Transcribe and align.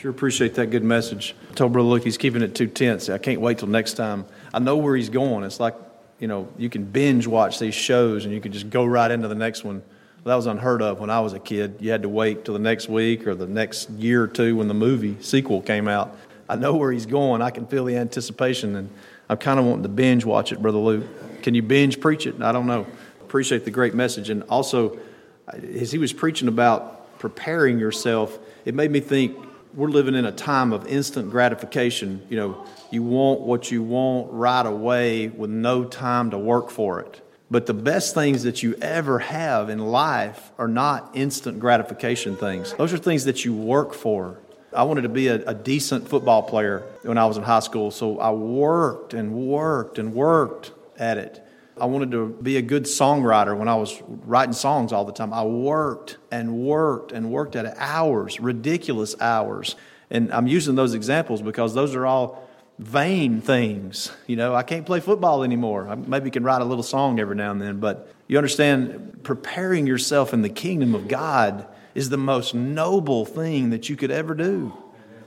Sure 0.00 0.10
appreciate 0.10 0.54
that 0.54 0.70
good 0.70 0.82
message. 0.82 1.34
I 1.50 1.52
told 1.52 1.74
Brother 1.74 1.86
Luke 1.86 2.04
he's 2.04 2.16
keeping 2.16 2.40
it 2.40 2.54
too 2.54 2.68
tense. 2.68 3.10
I 3.10 3.18
can't 3.18 3.42
wait 3.42 3.58
till 3.58 3.68
next 3.68 3.98
time. 3.98 4.24
I 4.54 4.58
know 4.58 4.78
where 4.78 4.96
he's 4.96 5.10
going. 5.10 5.44
It's 5.44 5.60
like, 5.60 5.74
you 6.18 6.26
know, 6.26 6.48
you 6.56 6.70
can 6.70 6.84
binge 6.84 7.26
watch 7.26 7.58
these 7.58 7.74
shows 7.74 8.24
and 8.24 8.32
you 8.32 8.40
can 8.40 8.50
just 8.50 8.70
go 8.70 8.86
right 8.86 9.10
into 9.10 9.28
the 9.28 9.34
next 9.34 9.62
one. 9.62 9.82
That 10.24 10.36
was 10.36 10.46
unheard 10.46 10.80
of 10.80 11.00
when 11.00 11.10
I 11.10 11.20
was 11.20 11.34
a 11.34 11.38
kid. 11.38 11.76
You 11.80 11.90
had 11.90 12.00
to 12.00 12.08
wait 12.08 12.46
till 12.46 12.54
the 12.54 12.60
next 12.60 12.88
week 12.88 13.26
or 13.26 13.34
the 13.34 13.46
next 13.46 13.90
year 13.90 14.22
or 14.22 14.26
two 14.26 14.56
when 14.56 14.68
the 14.68 14.74
movie 14.74 15.18
sequel 15.20 15.60
came 15.60 15.86
out. 15.86 16.16
I 16.48 16.56
know 16.56 16.76
where 16.76 16.90
he's 16.90 17.04
going. 17.04 17.42
I 17.42 17.50
can 17.50 17.66
feel 17.66 17.84
the 17.84 17.96
anticipation, 17.96 18.76
and 18.76 18.88
I'm 19.28 19.36
kind 19.36 19.60
of 19.60 19.66
wanting 19.66 19.82
to 19.82 19.90
binge 19.90 20.24
watch 20.24 20.50
it, 20.50 20.62
Brother 20.62 20.78
Luke. 20.78 21.42
Can 21.42 21.52
you 21.52 21.60
binge 21.60 22.00
preach 22.00 22.26
it? 22.26 22.40
I 22.40 22.52
don't 22.52 22.66
know. 22.66 22.86
Appreciate 23.20 23.66
the 23.66 23.70
great 23.70 23.94
message. 23.94 24.30
And 24.30 24.44
also, 24.44 24.98
as 25.46 25.92
he 25.92 25.98
was 25.98 26.14
preaching 26.14 26.48
about 26.48 27.18
preparing 27.18 27.78
yourself, 27.78 28.38
it 28.64 28.74
made 28.74 28.90
me 28.90 29.00
think 29.00 29.36
we're 29.74 29.88
living 29.88 30.14
in 30.14 30.24
a 30.24 30.32
time 30.32 30.72
of 30.72 30.86
instant 30.86 31.30
gratification. 31.30 32.26
You 32.28 32.36
know, 32.36 32.66
you 32.90 33.02
want 33.02 33.40
what 33.40 33.70
you 33.70 33.82
want 33.82 34.32
right 34.32 34.66
away 34.66 35.28
with 35.28 35.50
no 35.50 35.84
time 35.84 36.30
to 36.30 36.38
work 36.38 36.70
for 36.70 37.00
it. 37.00 37.20
But 37.50 37.66
the 37.66 37.74
best 37.74 38.14
things 38.14 38.44
that 38.44 38.62
you 38.62 38.76
ever 38.80 39.18
have 39.18 39.70
in 39.70 39.78
life 39.80 40.52
are 40.56 40.68
not 40.68 41.10
instant 41.14 41.58
gratification 41.58 42.36
things. 42.36 42.72
Those 42.74 42.92
are 42.92 42.98
things 42.98 43.24
that 43.24 43.44
you 43.44 43.54
work 43.54 43.92
for. 43.92 44.38
I 44.72 44.84
wanted 44.84 45.02
to 45.02 45.08
be 45.08 45.26
a, 45.26 45.44
a, 45.46 45.54
decent 45.54 46.08
football 46.08 46.44
player 46.44 46.86
when 47.02 47.18
I 47.18 47.26
was 47.26 47.36
in 47.36 47.42
high 47.42 47.58
school, 47.58 47.90
so 47.90 48.20
I 48.20 48.30
worked 48.30 49.14
and 49.14 49.34
worked 49.34 49.98
and 49.98 50.14
worked 50.14 50.70
at 50.96 51.18
it. 51.18 51.44
I 51.80 51.86
wanted 51.86 52.10
to 52.12 52.28
be 52.42 52.56
a 52.56 52.62
good 52.62 52.84
songwriter 52.84 53.56
when 53.56 53.68
I 53.68 53.74
was 53.74 54.02
writing 54.06 54.52
songs 54.52 54.92
all 54.92 55.04
the 55.04 55.12
time. 55.12 55.32
I 55.32 55.44
worked 55.44 56.18
and 56.30 56.58
worked 56.58 57.12
and 57.12 57.30
worked 57.30 57.56
at 57.56 57.76
hours, 57.78 58.38
ridiculous 58.38 59.14
hours. 59.20 59.76
And 60.10 60.32
I'm 60.32 60.46
using 60.46 60.74
those 60.74 60.94
examples 60.94 61.40
because 61.42 61.74
those 61.74 61.94
are 61.94 62.06
all 62.06 62.48
vain 62.78 63.40
things. 63.40 64.10
You 64.26 64.36
know, 64.36 64.54
I 64.54 64.62
can't 64.62 64.86
play 64.86 65.00
football 65.00 65.42
anymore. 65.42 65.88
I 65.88 65.94
maybe 65.94 66.30
can 66.30 66.44
write 66.44 66.62
a 66.62 66.64
little 66.64 66.82
song 66.82 67.20
every 67.20 67.36
now 67.36 67.50
and 67.50 67.60
then, 67.60 67.78
but 67.78 68.12
you 68.26 68.38
understand, 68.38 69.20
preparing 69.22 69.86
yourself 69.86 70.32
in 70.32 70.42
the 70.42 70.48
kingdom 70.48 70.94
of 70.94 71.08
God 71.08 71.66
is 71.94 72.08
the 72.08 72.16
most 72.16 72.54
noble 72.54 73.24
thing 73.24 73.70
that 73.70 73.88
you 73.88 73.96
could 73.96 74.10
ever 74.10 74.34
do. 74.34 74.72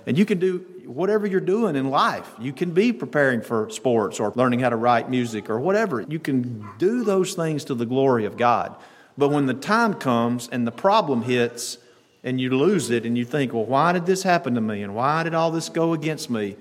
And 0.05 0.17
you 0.17 0.25
can 0.25 0.39
do 0.39 0.65
whatever 0.85 1.27
you're 1.27 1.39
doing 1.39 1.75
in 1.75 1.89
life. 1.89 2.29
You 2.39 2.53
can 2.53 2.71
be 2.71 2.93
preparing 2.93 3.41
for 3.41 3.69
sports 3.69 4.19
or 4.19 4.31
learning 4.35 4.59
how 4.59 4.69
to 4.69 4.75
write 4.75 5.09
music 5.09 5.49
or 5.49 5.59
whatever. 5.59 6.01
You 6.01 6.19
can 6.19 6.67
do 6.77 7.03
those 7.03 7.33
things 7.33 7.65
to 7.65 7.75
the 7.75 7.85
glory 7.85 8.25
of 8.25 8.37
God. 8.37 8.75
But 9.17 9.29
when 9.29 9.45
the 9.45 9.53
time 9.53 9.93
comes 9.93 10.49
and 10.51 10.65
the 10.65 10.71
problem 10.71 11.23
hits 11.23 11.77
and 12.23 12.39
you 12.39 12.49
lose 12.51 12.89
it 12.89 13.05
and 13.05 13.17
you 13.17 13.25
think, 13.25 13.53
well, 13.53 13.65
why 13.65 13.91
did 13.91 14.05
this 14.05 14.23
happen 14.23 14.55
to 14.55 14.61
me? 14.61 14.81
And 14.81 14.95
why 14.95 15.23
did 15.23 15.33
all 15.33 15.51
this 15.51 15.69
go 15.69 15.93
against 15.93 16.29
me? 16.29 16.55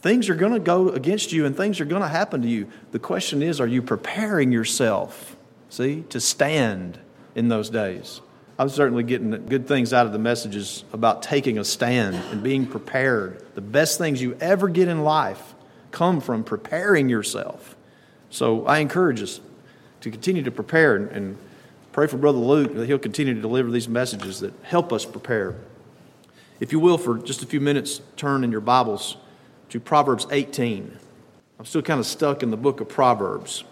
Things 0.00 0.28
are 0.28 0.34
going 0.34 0.52
to 0.52 0.60
go 0.60 0.90
against 0.90 1.32
you 1.32 1.46
and 1.46 1.56
things 1.56 1.80
are 1.80 1.84
going 1.86 2.02
to 2.02 2.08
happen 2.08 2.42
to 2.42 2.48
you. 2.48 2.68
The 2.92 2.98
question 2.98 3.42
is, 3.42 3.60
are 3.60 3.66
you 3.66 3.82
preparing 3.82 4.52
yourself, 4.52 5.36
see, 5.68 6.02
to 6.10 6.20
stand 6.20 6.98
in 7.34 7.48
those 7.48 7.70
days? 7.70 8.20
I'm 8.58 8.70
certainly 8.70 9.02
getting 9.02 9.30
good 9.46 9.68
things 9.68 9.92
out 9.92 10.06
of 10.06 10.12
the 10.12 10.18
messages 10.18 10.84
about 10.92 11.22
taking 11.22 11.58
a 11.58 11.64
stand 11.64 12.16
and 12.30 12.42
being 12.42 12.66
prepared. 12.66 13.44
The 13.54 13.60
best 13.60 13.98
things 13.98 14.22
you 14.22 14.36
ever 14.40 14.68
get 14.68 14.88
in 14.88 15.02
life 15.02 15.54
come 15.90 16.20
from 16.20 16.42
preparing 16.42 17.10
yourself. 17.10 17.76
So 18.30 18.66
I 18.66 18.78
encourage 18.78 19.22
us 19.22 19.40
to 20.00 20.10
continue 20.10 20.42
to 20.42 20.50
prepare 20.50 20.96
and, 20.96 21.36
pray 21.92 22.06
for 22.06 22.18
Brother 22.18 22.38
Luke 22.38 22.74
that 22.74 22.86
he'll 22.86 22.98
continue 22.98 23.32
to 23.32 23.40
deliver 23.40 23.70
these 23.70 23.88
messages 23.88 24.40
that 24.40 24.52
help 24.62 24.92
us 24.92 25.06
prepare. 25.06 25.54
If 26.60 26.70
you 26.70 26.78
will, 26.78 26.98
for 26.98 27.16
just 27.16 27.42
a 27.42 27.46
few 27.46 27.58
minutes, 27.58 28.02
turn 28.16 28.44
in 28.44 28.52
your 28.52 28.60
Bibles 28.60 29.16
to 29.70 29.80
Proverbs 29.80 30.26
18. 30.30 30.98
I'm 31.58 31.64
still 31.64 31.80
kind 31.80 31.98
of 31.98 32.04
stuck 32.04 32.42
in 32.42 32.50
the 32.50 32.56
book 32.58 32.80
of 32.82 32.88
Proverbs. 32.90 33.64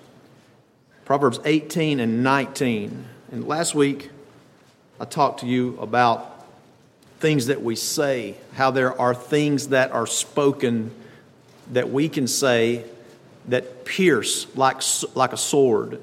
Proverbs 1.05 1.39
18 1.44 2.00
and 2.00 2.23
19. 2.23 3.05
And 3.30 3.46
last 3.46 3.74
week, 3.74 4.08
I 5.00 5.05
talked 5.05 5.40
to 5.40 5.46
you 5.46 5.77
about 5.80 6.46
things 7.18 7.46
that 7.46 7.62
we 7.62 7.74
say, 7.74 8.36
how 8.55 8.70
there 8.70 8.98
are 9.00 9.14
things 9.14 9.68
that 9.68 9.92
are 9.92 10.06
spoken 10.06 10.90
that 11.72 11.90
we 11.90 12.08
can 12.08 12.28
say 12.28 12.84
that 13.48 13.84
pierce 13.84 14.46
like, 14.56 14.82
like 15.14 15.32
a 15.32 15.36
sword. 15.36 16.00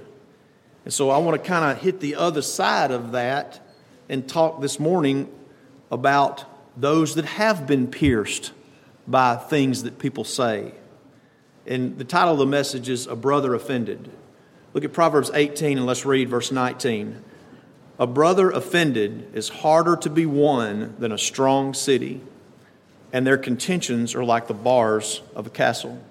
And 0.83 0.93
so 0.93 1.09
I 1.09 1.19
want 1.19 1.41
to 1.41 1.47
kind 1.47 1.71
of 1.71 1.81
hit 1.81 1.99
the 1.99 2.15
other 2.15 2.41
side 2.41 2.91
of 2.91 3.13
that 3.13 3.59
and 4.09 4.27
talk 4.27 4.61
this 4.61 4.79
morning 4.79 5.29
about 5.91 6.43
those 6.75 7.15
that 7.15 7.25
have 7.25 7.67
been 7.67 7.87
pierced 7.87 8.51
by 9.07 9.35
things 9.35 9.83
that 9.83 9.99
people 9.99 10.23
say. 10.23 10.73
And 11.65 11.97
the 11.97 12.03
title 12.03 12.33
of 12.33 12.39
the 12.39 12.45
message 12.45 12.89
is 12.89 13.07
A 13.07 13.15
Brother 13.15 13.53
Offended. 13.53 14.09
Look 14.73 14.83
at 14.83 14.93
Proverbs 14.93 15.29
18 15.33 15.77
and 15.77 15.85
let's 15.85 16.05
read 16.05 16.29
verse 16.29 16.51
19. 16.51 17.23
A 18.01 18.07
brother 18.07 18.49
offended 18.49 19.29
is 19.35 19.47
harder 19.47 19.95
to 19.97 20.09
be 20.09 20.25
won 20.25 20.95
than 20.97 21.11
a 21.11 21.19
strong 21.19 21.75
city, 21.75 22.19
and 23.13 23.27
their 23.27 23.37
contentions 23.37 24.15
are 24.15 24.23
like 24.23 24.47
the 24.47 24.55
bars 24.55 25.21
of 25.35 25.45
a 25.45 25.51
castle. 25.51 26.03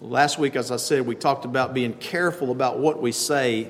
Last 0.00 0.38
week, 0.38 0.54
as 0.54 0.70
I 0.70 0.76
said, 0.76 1.08
we 1.08 1.16
talked 1.16 1.44
about 1.44 1.74
being 1.74 1.94
careful 1.94 2.52
about 2.52 2.78
what 2.78 3.02
we 3.02 3.10
say 3.10 3.68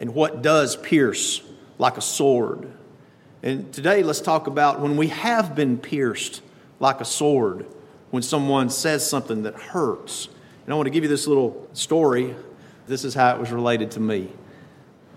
and 0.00 0.12
what 0.12 0.42
does 0.42 0.74
pierce 0.74 1.40
like 1.78 1.96
a 1.96 2.00
sword. 2.00 2.68
And 3.44 3.72
today, 3.72 4.02
let's 4.02 4.20
talk 4.20 4.48
about 4.48 4.80
when 4.80 4.96
we 4.96 5.06
have 5.06 5.54
been 5.54 5.78
pierced 5.78 6.42
like 6.80 7.00
a 7.00 7.04
sword, 7.04 7.64
when 8.10 8.24
someone 8.24 8.70
says 8.70 9.08
something 9.08 9.44
that 9.44 9.54
hurts. 9.54 10.28
And 10.64 10.74
I 10.74 10.76
want 10.76 10.88
to 10.88 10.90
give 10.90 11.04
you 11.04 11.08
this 11.08 11.28
little 11.28 11.68
story. 11.74 12.34
This 12.88 13.04
is 13.04 13.14
how 13.14 13.36
it 13.36 13.38
was 13.38 13.52
related 13.52 13.92
to 13.92 14.00
me 14.00 14.32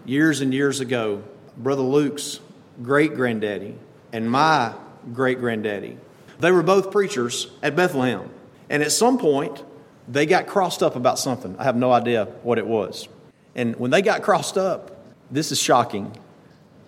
years 0.06 0.42
and 0.42 0.54
years 0.54 0.80
ago, 0.80 1.24
Brother 1.58 1.82
Luke's 1.82 2.40
great 2.82 3.16
granddaddy 3.16 3.76
and 4.12 4.30
my 4.30 4.74
great 5.14 5.40
granddaddy, 5.40 5.98
they 6.40 6.52
were 6.52 6.64
both 6.64 6.92
preachers 6.92 7.48
at 7.62 7.76
Bethlehem. 7.76 8.30
And 8.70 8.82
at 8.82 8.92
some 8.92 9.18
point, 9.18 9.64
they 10.08 10.26
got 10.26 10.48
crossed 10.48 10.84
up 10.84 10.96
about 10.96 11.20
something. 11.20 11.56
I 11.58 11.64
have 11.64 11.76
no 11.76 11.92
idea 11.92 12.26
what 12.44 12.58
it 12.58 12.66
was. 12.66 13.08
And 13.56 13.76
when 13.76 13.92
they 13.92 14.02
got 14.02 14.24
crossed 14.24 14.58
up, 14.58 15.04
this 15.32 15.52
is 15.52 15.60
shocking, 15.60 16.16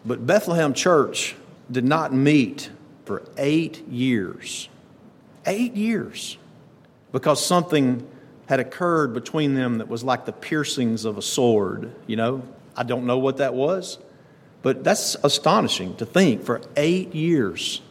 but 0.05 0.25
Bethlehem 0.25 0.73
Church 0.73 1.35
did 1.71 1.83
not 1.83 2.13
meet 2.13 2.69
for 3.05 3.23
eight 3.37 3.87
years. 3.87 4.69
Eight 5.45 5.75
years. 5.75 6.37
Because 7.11 7.43
something 7.43 8.07
had 8.47 8.59
occurred 8.59 9.13
between 9.13 9.55
them 9.55 9.79
that 9.79 9.87
was 9.87 10.03
like 10.03 10.25
the 10.25 10.31
piercings 10.31 11.05
of 11.05 11.17
a 11.17 11.21
sword, 11.21 11.91
you 12.07 12.15
know? 12.15 12.43
I 12.75 12.83
don't 12.83 13.05
know 13.05 13.19
what 13.19 13.37
that 13.37 13.53
was, 13.53 13.97
but 14.61 14.83
that's 14.83 15.15
astonishing 15.23 15.95
to 15.97 16.05
think. 16.05 16.43
For 16.43 16.61
eight 16.75 17.13
years, 17.15 17.81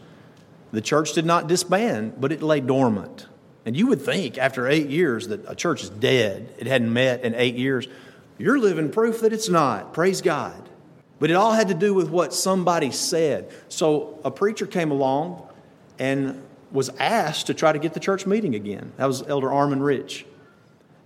the 0.72 0.80
church 0.80 1.12
did 1.12 1.24
not 1.24 1.46
disband, 1.46 2.20
but 2.20 2.32
it 2.32 2.42
lay 2.42 2.60
dormant. 2.60 3.26
And 3.66 3.76
you 3.76 3.86
would 3.86 4.02
think 4.02 4.38
after 4.38 4.68
eight 4.68 4.88
years 4.88 5.28
that 5.28 5.48
a 5.48 5.54
church 5.54 5.82
is 5.82 5.90
dead, 5.90 6.52
it 6.58 6.66
hadn't 6.66 6.92
met 6.92 7.22
in 7.24 7.34
eight 7.34 7.54
years. 7.54 7.88
You're 8.36 8.58
living 8.58 8.90
proof 8.90 9.20
that 9.20 9.32
it's 9.32 9.48
not. 9.48 9.94
Praise 9.94 10.20
God. 10.20 10.68
But 11.20 11.30
it 11.30 11.34
all 11.34 11.52
had 11.52 11.68
to 11.68 11.74
do 11.74 11.94
with 11.94 12.10
what 12.10 12.34
somebody 12.34 12.90
said. 12.90 13.50
So 13.68 14.18
a 14.24 14.30
preacher 14.30 14.66
came 14.66 14.90
along 14.90 15.48
and 15.98 16.42
was 16.72 16.90
asked 16.98 17.46
to 17.46 17.54
try 17.54 17.72
to 17.72 17.78
get 17.78 17.94
the 17.94 18.00
church 18.00 18.26
meeting 18.26 18.54
again. 18.54 18.92
That 18.96 19.06
was 19.06 19.22
Elder 19.22 19.50
Armin 19.50 19.82
Rich. 19.82 20.26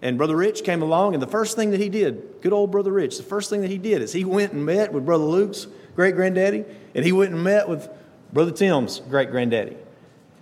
And 0.01 0.17
Brother 0.17 0.37
Rich 0.37 0.63
came 0.63 0.83
along, 0.83 1.15
and 1.15 1.23
the 1.23 1.27
first 1.27 1.57
thing 1.57 1.71
that 1.73 1.81
he 1.81 1.89
did, 1.89 2.41
good 2.41 2.53
old 2.53 2.71
Brother 2.71 2.93
Rich, 2.93 3.17
the 3.17 3.25
first 3.25 3.51
thing 3.51 3.63
that 3.63 3.71
he 3.71 3.79
did 3.79 4.01
is 4.01 4.13
he 4.13 4.25
went 4.25 4.53
and 4.53 4.65
met 4.65 4.93
with 4.93 5.05
Brother 5.05 5.25
Luke's 5.25 5.67
great 5.97 6.15
granddaddy, 6.15 6.65
and 6.95 7.05
he 7.05 7.11
went 7.11 7.33
and 7.33 7.43
met 7.43 7.69
with 7.69 7.89
Brother 8.33 8.53
Tim's 8.53 9.01
great 9.01 9.31
granddaddy. 9.31 9.77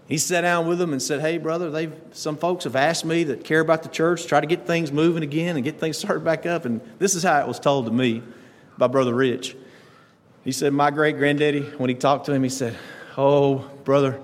He 0.09 0.19
sat 0.19 0.43
down 0.43 0.69
with 0.69 0.79
them 0.79 0.93
and 0.93 1.03
said, 1.03 1.21
Hey, 1.21 1.39
brother, 1.39 1.71
they've, 1.71 1.93
some 2.13 2.37
folks 2.37 2.65
have 2.65 2.77
asked 2.77 3.05
me 3.05 3.25
that 3.25 3.45
care 3.45 3.61
about 3.61 3.83
the 3.83 3.89
church, 3.89 4.27
try 4.27 4.41
to 4.41 4.47
get 4.47 4.67
things 4.67 4.93
moving 4.93 5.23
again 5.23 5.57
and 5.57 5.65
get 5.65 5.81
things 5.81 5.99
started 5.99 6.25
back 6.25 6.47
up. 6.47 6.65
And 6.65 6.81
this 6.99 7.15
is 7.15 7.23
how 7.23 7.41
it 7.41 7.49
was 7.49 7.59
told 7.59 7.87
to 7.87 7.93
me 7.93 8.23
by 8.79 8.87
Brother 8.87 9.15
Rich. 9.15 9.57
He 10.45 10.53
said, 10.53 10.73
My 10.73 10.91
great 10.91 11.17
granddaddy, 11.17 11.63
when 11.63 11.89
he 11.89 11.97
talked 11.97 12.27
to 12.27 12.33
him, 12.33 12.43
he 12.43 12.51
said, 12.51 12.77
Oh, 13.17 13.69
brother, 13.85 14.21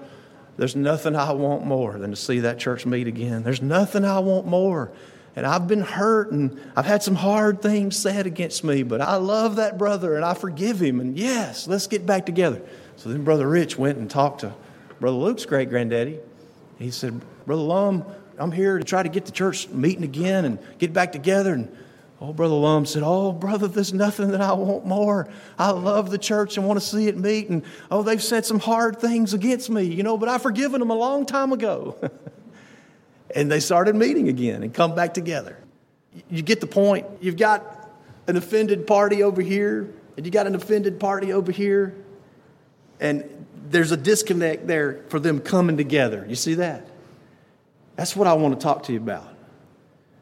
there's 0.57 0.77
nothing 0.77 1.17
I 1.17 1.33
want 1.33 1.65
more 1.65 1.99
than 1.99 2.11
to 2.11 2.17
see 2.17 2.41
that 2.41 2.59
church 2.59 2.85
meet 2.87 3.09
again. 3.09 3.43
There's 3.43 3.63
nothing 3.63 4.05
I 4.05 4.19
want 4.21 4.47
more 4.47 4.93
and 5.35 5.47
I've 5.47 5.67
been 5.67 5.81
hurt 5.81 6.31
and 6.31 6.61
I've 6.77 6.85
had 6.85 7.03
some 7.03 7.15
hard 7.15 7.63
things 7.63 7.97
said 7.97 8.27
against 8.27 8.65
me, 8.65 8.83
but 8.83 9.01
I 9.01 9.17
love 9.17 9.57
that 9.57 9.79
brother 9.79 10.17
and 10.17 10.25
I 10.25 10.35
forgive 10.35 10.81
him. 10.81 11.01
And 11.01 11.19
yes, 11.19 11.67
let's 11.67 11.87
get 11.87 12.05
back 12.05 12.27
together. 12.27 12.61
So 12.97 13.09
then 13.09 13.25
Brother 13.25 13.49
Rich 13.49 13.79
went 13.79 13.99
and 13.99 14.11
talked 14.11 14.41
to 14.41 14.53
Brother 15.01 15.17
Luke's 15.17 15.47
great 15.47 15.71
granddaddy. 15.71 16.21
He 16.79 16.91
said, 16.91 17.21
Brother 17.47 17.63
Lum, 17.63 18.05
I'm 18.39 18.53
here 18.53 18.79
to 18.79 18.85
try 18.85 19.03
to 19.03 19.09
get 19.09 19.25
the 19.25 19.33
church 19.33 19.69
meeting 19.69 20.05
again 20.05 20.45
and 20.45 20.59
get 20.79 20.93
back 20.93 21.13
together. 21.13 21.55
And 21.55 21.75
old 22.21 22.37
Brother 22.37 22.55
Lum 22.55 22.87
said, 22.87 23.03
Oh, 23.05 23.33
brother, 23.33 23.69
there's 23.69 23.95
nothing 23.95 24.33
that 24.33 24.41
I 24.41 24.53
want 24.53 24.87
more. 24.87 25.29
I 25.59 25.71
love 25.71 26.11
the 26.11 26.19
church 26.19 26.57
and 26.57 26.67
want 26.67 26.79
to 26.79 26.87
see 26.87 27.09
it 27.09 27.17
meet. 27.17 27.49
And 27.49 27.65
oh, 27.91 28.03
they've 28.03 28.23
said 28.23 28.45
some 28.45 28.61
hard 28.61 29.01
things 29.01 29.35
against 29.35 29.71
me, 29.71 29.83
you 29.85 30.03
know, 30.03 30.19
but 30.19 30.29
I've 30.29 30.43
forgiven 30.43 30.81
them 30.81 30.91
a 30.91 30.95
long 30.95 31.25
time 31.25 31.53
ago. 31.53 31.97
and 33.35 33.51
they 33.51 33.61
started 33.61 33.95
meeting 33.95 34.29
again 34.29 34.63
and 34.63 34.73
come 34.73 34.95
back 34.95 35.15
together. 35.15 35.59
You 36.29 36.43
get 36.43 36.61
the 36.61 36.67
point. 36.67 37.07
You've 37.21 37.37
got 37.37 37.91
an 38.27 38.37
offended 38.37 38.87
party 38.87 39.23
over 39.23 39.41
here, 39.41 39.93
and 40.17 40.27
you 40.27 40.33
got 40.33 40.47
an 40.47 40.55
offended 40.55 41.01
party 41.01 41.33
over 41.33 41.51
here. 41.51 41.95
And 43.01 43.47
there's 43.69 43.93
a 43.93 43.97
disconnect 43.97 44.67
there 44.67 45.03
for 45.09 45.19
them 45.19 45.41
coming 45.41 45.77
together. 45.77 46.25
You 46.29 46.37
see 46.37 46.55
that? 46.55 46.87
That's 47.97 48.15
what 48.15 48.27
I 48.27 48.35
want 48.35 48.59
to 48.59 48.63
talk 48.63 48.85
to 48.85 48.93
you 48.93 48.99
about. 48.99 49.29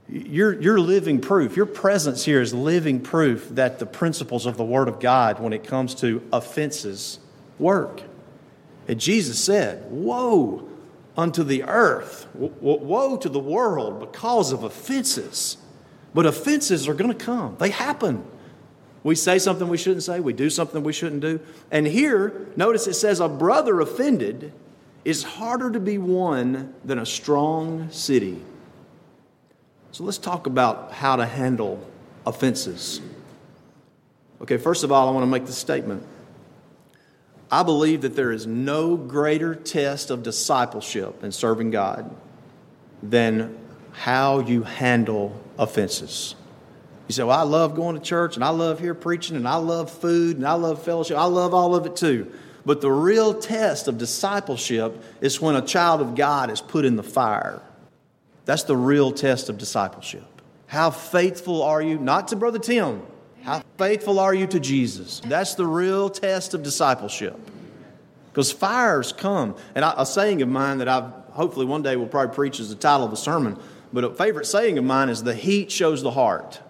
You're, 0.09 0.61
you're 0.61 0.81
living 0.81 1.21
proof. 1.21 1.57
Your 1.57 1.67
presence 1.67 2.25
here 2.25 2.41
is 2.41 2.53
living 2.53 3.01
proof 3.01 3.49
that 3.51 3.79
the 3.79 3.87
principles 3.87 4.45
of 4.45 4.57
the 4.57 4.65
Word 4.65 4.89
of 4.89 4.99
God, 4.99 5.39
when 5.39 5.53
it 5.53 5.65
comes 5.65 5.95
to 5.97 6.23
offenses, 6.33 7.21
work. 7.59 8.03
And 8.89 8.99
Jesus 9.01 9.39
said, 9.39 9.89
Woe 9.91 10.69
unto 11.21 11.45
the 11.45 11.65
earth, 11.65 12.27
woe 12.35 13.17
to 13.19 13.29
the 13.29 13.39
world 13.39 14.01
because 14.01 14.53
of 14.53 14.65
offenses. 14.65 15.59
But 16.15 16.27
offenses 16.27 16.89
are 16.89 16.95
going 16.95 17.13
to 17.17 17.25
come, 17.25 17.57
they 17.59 17.71
happen. 17.71 18.25
We 19.03 19.15
say 19.15 19.39
something 19.39 19.69
we 19.69 19.79
shouldn't 19.79 20.03
say, 20.03 20.21
we 20.21 20.33
do 20.33 20.51
something 20.51 20.83
we 20.83 20.93
shouldn't 20.93 21.23
do. 21.23 21.41
And 21.71 21.87
here, 21.87 22.49
notice 22.57 22.87
it 22.87 22.95
says, 22.95 23.21
A 23.21 23.29
brother 23.29 23.81
offended 23.81 24.53
is 25.05 25.23
harder 25.23 25.71
to 25.71 25.81
be 25.81 25.97
won 25.97 26.75
than 26.85 26.99
a 26.99 27.07
strong 27.07 27.91
city. 27.91 28.43
So 29.93 30.05
let's 30.05 30.19
talk 30.19 30.47
about 30.47 30.93
how 30.93 31.17
to 31.17 31.25
handle 31.25 31.87
offenses. 32.27 33.01
Okay, 34.43 34.57
first 34.57 34.85
of 34.85 34.93
all, 34.93 35.09
I 35.09 35.13
want 35.13 35.23
to 35.23 35.31
make 35.31 35.47
the 35.47 35.53
statement. 35.53 36.07
I 37.51 37.63
believe 37.65 38.03
that 38.03 38.15
there 38.15 38.31
is 38.31 38.47
no 38.47 38.97
greater 38.97 39.55
test 39.55 40.11
of 40.11 40.23
discipleship 40.23 41.25
in 41.25 41.33
serving 41.33 41.71
God 41.71 42.15
than 43.03 43.59
how 43.93 44.41
you 44.41 44.63
handle 44.63 45.41
offenses. 45.59 46.37
You 47.09 47.15
say, 47.15 47.25
Well, 47.25 47.37
I 47.37 47.43
love 47.43 47.75
going 47.75 47.97
to 47.97 48.03
church 48.03 48.37
and 48.37 48.45
I 48.45 48.51
love 48.51 48.79
here 48.79 48.95
preaching 48.95 49.37
and 49.37 49.49
I 49.49 49.57
love 49.57 49.91
food 49.91 50.37
and 50.37 50.47
I 50.47 50.53
love 50.53 50.85
fellowship. 50.85 51.17
I 51.17 51.25
love 51.25 51.53
all 51.53 51.75
of 51.75 51.87
it 51.87 51.97
too. 51.97 52.31
But 52.65 52.81
the 52.81 52.93
real 52.93 53.35
test 53.35 53.89
of 53.89 53.99
discipleship 53.99 55.03
is 55.21 55.41
when 55.41 55.57
a 55.57 55.63
child 55.63 56.01
of 56.01 56.15
God 56.15 56.51
is 56.51 56.61
put 56.61 56.85
in 56.85 56.95
the 56.95 57.03
fire. 57.03 57.63
That's 58.45 58.63
the 58.65 58.77
real 58.77 59.11
test 59.11 59.49
of 59.49 59.59
discipleship. 59.59 60.25
How 60.67 60.91
faithful 60.91 61.63
are 61.65 61.83
you, 61.83 61.99
not 61.99 62.29
to 62.29 62.37
Brother 62.37 62.61
Tim, 62.61 63.03
how 63.43 63.63
faithful 63.79 64.21
are 64.21 64.35
you 64.35 64.47
to 64.49 64.61
Jesus? 64.61 65.21
That's 65.25 65.55
the 65.55 65.67
real 65.67 66.11
test 66.11 66.55
of 66.55 66.63
discipleship. 66.63 67.39
Because 68.31 68.53
fires 68.53 69.13
come. 69.13 69.57
And 69.75 69.85
a 69.85 70.07
saying 70.07 70.43
of 70.43 70.49
mine 70.49 70.79
that 70.79 70.89
I've 70.89 71.13
hopefully 71.33 71.67
one 71.67 71.83
day 71.83 71.97
will 71.97 72.07
probably 72.07 72.35
preach 72.35 72.61
as 72.61 72.69
the 72.69 72.75
title 72.75 73.07
of 73.07 73.13
a 73.13 73.17
sermon, 73.17 73.59
but 73.93 74.05
a 74.05 74.11
favorite 74.11 74.47
saying 74.47 74.79
of 74.79 74.85
mine 74.85 75.09
is 75.09 75.23
the 75.23 75.35
heat 75.35 75.71
shows 75.71 76.03
the 76.03 76.11
heart. 76.11 76.61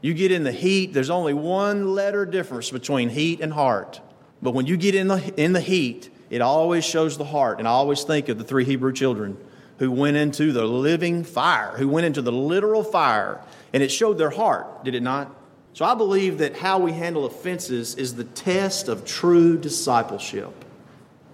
You 0.00 0.14
get 0.14 0.32
in 0.32 0.44
the 0.44 0.52
heat, 0.52 0.92
there's 0.92 1.10
only 1.10 1.34
one 1.34 1.94
letter 1.94 2.24
difference 2.24 2.70
between 2.70 3.08
heat 3.08 3.40
and 3.40 3.52
heart. 3.52 4.00
But 4.40 4.52
when 4.52 4.66
you 4.66 4.76
get 4.76 4.94
in 4.94 5.08
the, 5.08 5.34
in 5.36 5.52
the 5.52 5.60
heat, 5.60 6.10
it 6.30 6.40
always 6.40 6.84
shows 6.84 7.18
the 7.18 7.24
heart. 7.24 7.58
And 7.58 7.66
I 7.66 7.72
always 7.72 8.04
think 8.04 8.28
of 8.28 8.38
the 8.38 8.44
three 8.44 8.64
Hebrew 8.64 8.92
children 8.92 9.36
who 9.78 9.90
went 9.90 10.16
into 10.16 10.52
the 10.52 10.64
living 10.64 11.24
fire, 11.24 11.74
who 11.76 11.88
went 11.88 12.06
into 12.06 12.22
the 12.22 12.32
literal 12.32 12.84
fire, 12.84 13.40
and 13.72 13.82
it 13.82 13.90
showed 13.90 14.18
their 14.18 14.30
heart, 14.30 14.84
did 14.84 14.94
it 14.94 15.02
not? 15.02 15.34
So 15.78 15.84
I 15.84 15.94
believe 15.94 16.38
that 16.38 16.56
how 16.56 16.80
we 16.80 16.90
handle 16.90 17.24
offenses 17.24 17.94
is 17.94 18.16
the 18.16 18.24
test 18.24 18.88
of 18.88 19.04
true 19.04 19.56
discipleship. 19.56 20.52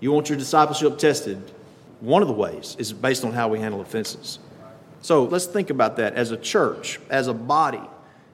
You 0.00 0.12
want 0.12 0.28
your 0.28 0.36
discipleship 0.36 0.98
tested? 0.98 1.40
One 2.00 2.20
of 2.20 2.28
the 2.28 2.34
ways 2.34 2.76
is 2.78 2.92
based 2.92 3.24
on 3.24 3.32
how 3.32 3.48
we 3.48 3.58
handle 3.58 3.80
offenses. 3.80 4.38
So 5.00 5.24
let's 5.24 5.46
think 5.46 5.70
about 5.70 5.96
that 5.96 6.12
as 6.12 6.30
a 6.30 6.36
church, 6.36 7.00
as 7.08 7.26
a 7.26 7.32
body 7.32 7.80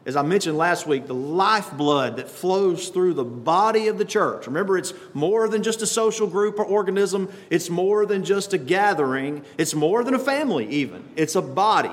as 0.06 0.16
I 0.16 0.22
mentioned 0.22 0.58
last 0.58 0.88
week, 0.88 1.06
the 1.06 1.14
lifeblood 1.14 2.16
that 2.16 2.28
flows 2.28 2.88
through 2.88 3.14
the 3.14 3.24
body 3.24 3.86
of 3.86 3.96
the 3.96 4.04
church. 4.04 4.46
Remember, 4.46 4.78
it's 4.78 4.92
more 5.14 5.46
than 5.46 5.62
just 5.62 5.82
a 5.82 5.86
social 5.86 6.26
group 6.26 6.58
or 6.58 6.64
organism, 6.64 7.30
it's 7.50 7.70
more 7.70 8.06
than 8.06 8.24
just 8.24 8.52
a 8.52 8.58
gathering, 8.58 9.44
it's 9.58 9.74
more 9.74 10.02
than 10.02 10.14
a 10.14 10.18
family, 10.18 10.66
even. 10.70 11.04
It's 11.14 11.36
a 11.36 11.42
body, 11.42 11.92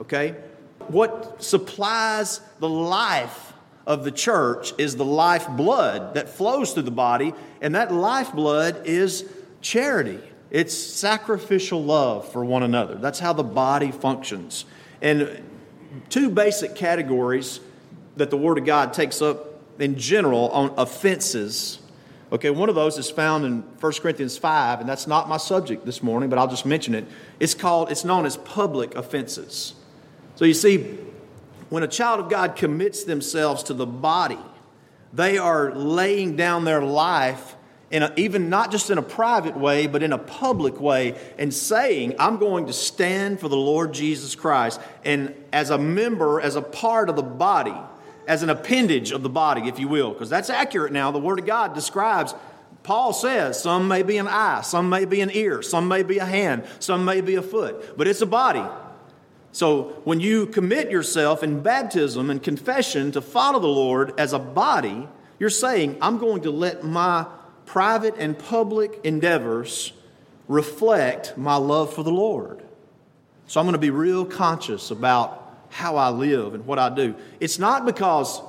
okay? 0.00 0.34
What 0.88 1.44
supplies 1.44 2.40
the 2.58 2.68
life 2.68 3.51
of 3.86 4.04
the 4.04 4.12
church 4.12 4.72
is 4.78 4.96
the 4.96 5.04
lifeblood 5.04 6.14
that 6.14 6.28
flows 6.28 6.72
through 6.72 6.84
the 6.84 6.90
body, 6.90 7.34
and 7.60 7.74
that 7.74 7.92
lifeblood 7.92 8.86
is 8.86 9.28
charity. 9.60 10.20
It's 10.50 10.76
sacrificial 10.76 11.82
love 11.82 12.30
for 12.30 12.44
one 12.44 12.62
another. 12.62 12.96
That's 12.96 13.18
how 13.18 13.32
the 13.32 13.42
body 13.42 13.90
functions. 13.90 14.64
And 15.00 15.42
two 16.10 16.30
basic 16.30 16.74
categories 16.74 17.60
that 18.16 18.30
the 18.30 18.36
Word 18.36 18.58
of 18.58 18.66
God 18.66 18.92
takes 18.92 19.22
up 19.22 19.60
in 19.78 19.98
general 19.98 20.50
on 20.50 20.74
offenses. 20.76 21.78
Okay, 22.30 22.50
one 22.50 22.68
of 22.68 22.74
those 22.74 22.98
is 22.98 23.10
found 23.10 23.44
in 23.44 23.62
1 23.80 23.92
Corinthians 23.94 24.38
5, 24.38 24.80
and 24.80 24.88
that's 24.88 25.06
not 25.06 25.28
my 25.28 25.36
subject 25.38 25.84
this 25.84 26.02
morning, 26.02 26.30
but 26.30 26.38
I'll 26.38 26.48
just 26.48 26.66
mention 26.66 26.94
it. 26.94 27.06
It's 27.40 27.54
called, 27.54 27.90
it's 27.90 28.04
known 28.04 28.26
as 28.26 28.36
public 28.36 28.94
offenses. 28.94 29.74
So 30.36 30.44
you 30.44 30.54
see, 30.54 30.98
when 31.72 31.82
a 31.82 31.88
child 31.88 32.20
of 32.20 32.28
God 32.28 32.54
commits 32.54 33.04
themselves 33.04 33.62
to 33.62 33.72
the 33.72 33.86
body, 33.86 34.36
they 35.14 35.38
are 35.38 35.74
laying 35.74 36.36
down 36.36 36.64
their 36.64 36.82
life 36.82 37.56
in 37.90 38.02
a, 38.02 38.12
even 38.18 38.50
not 38.50 38.70
just 38.70 38.90
in 38.90 38.98
a 38.98 39.02
private 39.02 39.56
way, 39.56 39.86
but 39.86 40.02
in 40.02 40.12
a 40.12 40.18
public 40.18 40.78
way, 40.78 41.18
and 41.38 41.52
saying, 41.52 42.14
I'm 42.18 42.36
going 42.36 42.66
to 42.66 42.74
stand 42.74 43.40
for 43.40 43.48
the 43.48 43.56
Lord 43.56 43.94
Jesus 43.94 44.34
Christ. 44.34 44.82
And 45.02 45.34
as 45.50 45.70
a 45.70 45.78
member, 45.78 46.42
as 46.42 46.56
a 46.56 46.60
part 46.60 47.08
of 47.08 47.16
the 47.16 47.22
body, 47.22 47.74
as 48.28 48.42
an 48.42 48.50
appendage 48.50 49.10
of 49.10 49.22
the 49.22 49.30
body, 49.30 49.62
if 49.66 49.78
you 49.78 49.88
will, 49.88 50.12
because 50.12 50.28
that's 50.28 50.50
accurate 50.50 50.92
now. 50.92 51.10
The 51.10 51.20
Word 51.20 51.38
of 51.38 51.46
God 51.46 51.74
describes, 51.74 52.34
Paul 52.82 53.14
says, 53.14 53.62
some 53.62 53.88
may 53.88 54.02
be 54.02 54.18
an 54.18 54.28
eye, 54.28 54.60
some 54.60 54.90
may 54.90 55.06
be 55.06 55.22
an 55.22 55.30
ear, 55.30 55.62
some 55.62 55.88
may 55.88 56.02
be 56.02 56.18
a 56.18 56.26
hand, 56.26 56.66
some 56.80 57.06
may 57.06 57.22
be 57.22 57.36
a 57.36 57.42
foot, 57.42 57.96
but 57.96 58.06
it's 58.06 58.20
a 58.20 58.26
body. 58.26 58.62
So 59.52 60.00
when 60.04 60.20
you 60.20 60.46
commit 60.46 60.90
yourself 60.90 61.42
in 61.42 61.60
baptism 61.60 62.30
and 62.30 62.42
confession 62.42 63.12
to 63.12 63.20
follow 63.20 63.60
the 63.60 63.66
Lord 63.66 64.18
as 64.18 64.32
a 64.32 64.38
body, 64.38 65.06
you're 65.38 65.50
saying, 65.50 65.98
I'm 66.00 66.18
going 66.18 66.42
to 66.42 66.50
let 66.50 66.84
my 66.84 67.26
private 67.66 68.14
and 68.18 68.38
public 68.38 69.00
endeavors 69.04 69.92
reflect 70.48 71.36
my 71.36 71.56
love 71.56 71.92
for 71.92 72.02
the 72.02 72.10
Lord. 72.12 72.62
So 73.46 73.60
I'm 73.60 73.66
going 73.66 73.74
to 73.74 73.78
be 73.78 73.90
real 73.90 74.24
conscious 74.24 74.90
about 74.90 75.38
how 75.68 75.96
I 75.96 76.08
live 76.10 76.54
and 76.54 76.66
what 76.66 76.78
I 76.78 76.88
do. 76.94 77.14
It's 77.40 77.58
not 77.58 77.84
because 77.84 78.40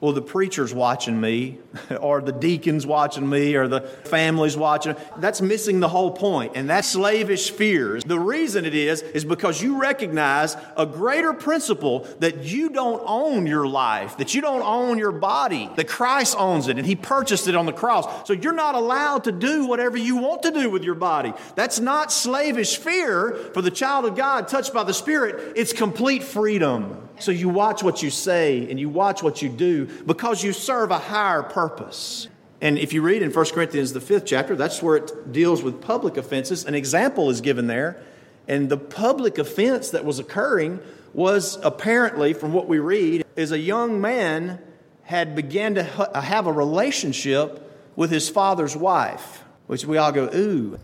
well, 0.00 0.12
the 0.12 0.22
preacher's 0.22 0.72
watching 0.72 1.20
me, 1.20 1.58
or 2.00 2.22
the 2.22 2.32
deacon's 2.32 2.86
watching 2.86 3.28
me, 3.28 3.54
or 3.54 3.68
the 3.68 3.82
family's 3.82 4.56
watching. 4.56 4.96
That's 5.18 5.42
missing 5.42 5.80
the 5.80 5.88
whole 5.88 6.10
point, 6.10 6.52
and 6.54 6.70
that's 6.70 6.88
slavish 6.88 7.50
fears. 7.50 8.02
The 8.04 8.18
reason 8.18 8.64
it 8.64 8.74
is, 8.74 9.02
is 9.02 9.26
because 9.26 9.62
you 9.62 9.78
recognize 9.78 10.56
a 10.76 10.86
greater 10.86 11.34
principle 11.34 12.06
that 12.20 12.44
you 12.44 12.70
don't 12.70 13.02
own 13.04 13.46
your 13.46 13.66
life, 13.66 14.16
that 14.16 14.34
you 14.34 14.40
don't 14.40 14.62
own 14.62 14.96
your 14.96 15.12
body, 15.12 15.68
that 15.76 15.86
Christ 15.86 16.34
owns 16.38 16.68
it, 16.68 16.78
and 16.78 16.86
He 16.86 16.96
purchased 16.96 17.46
it 17.46 17.54
on 17.54 17.66
the 17.66 17.72
cross. 17.72 18.26
So 18.26 18.32
you're 18.32 18.52
not 18.54 18.74
allowed 18.74 19.24
to 19.24 19.32
do 19.32 19.66
whatever 19.66 19.98
you 19.98 20.16
want 20.16 20.42
to 20.44 20.50
do 20.50 20.70
with 20.70 20.82
your 20.82 20.94
body. 20.94 21.34
That's 21.56 21.78
not 21.78 22.10
slavish 22.10 22.78
fear 22.78 23.50
for 23.52 23.60
the 23.60 23.70
child 23.70 24.06
of 24.06 24.16
God 24.16 24.48
touched 24.48 24.72
by 24.72 24.84
the 24.84 24.94
Spirit, 24.94 25.52
it's 25.56 25.74
complete 25.74 26.22
freedom. 26.22 27.08
So 27.20 27.32
you 27.32 27.50
watch 27.50 27.82
what 27.82 28.02
you 28.02 28.10
say 28.10 28.68
and 28.70 28.80
you 28.80 28.88
watch 28.88 29.22
what 29.22 29.42
you 29.42 29.50
do 29.50 29.89
because 30.06 30.42
you 30.42 30.52
serve 30.52 30.90
a 30.90 30.98
higher 30.98 31.42
purpose. 31.42 32.28
And 32.60 32.78
if 32.78 32.92
you 32.92 33.02
read 33.02 33.22
in 33.22 33.32
1 33.32 33.46
Corinthians, 33.46 33.92
the 33.92 34.00
fifth 34.00 34.26
chapter, 34.26 34.54
that's 34.54 34.82
where 34.82 34.96
it 34.96 35.32
deals 35.32 35.62
with 35.62 35.80
public 35.80 36.16
offenses. 36.16 36.64
An 36.64 36.74
example 36.74 37.30
is 37.30 37.40
given 37.40 37.66
there. 37.66 38.02
And 38.46 38.68
the 38.68 38.76
public 38.76 39.38
offense 39.38 39.90
that 39.90 40.04
was 40.04 40.18
occurring 40.18 40.80
was 41.12 41.58
apparently, 41.62 42.32
from 42.32 42.52
what 42.52 42.68
we 42.68 42.78
read, 42.78 43.24
is 43.36 43.52
a 43.52 43.58
young 43.58 44.00
man 44.00 44.60
had 45.04 45.34
began 45.34 45.74
to 45.74 46.16
uh, 46.16 46.20
have 46.20 46.46
a 46.46 46.52
relationship 46.52 47.66
with 47.96 48.10
his 48.10 48.28
father's 48.28 48.76
wife, 48.76 49.42
which 49.66 49.84
we 49.84 49.96
all 49.98 50.12
go, 50.12 50.28
ooh. 50.34 50.78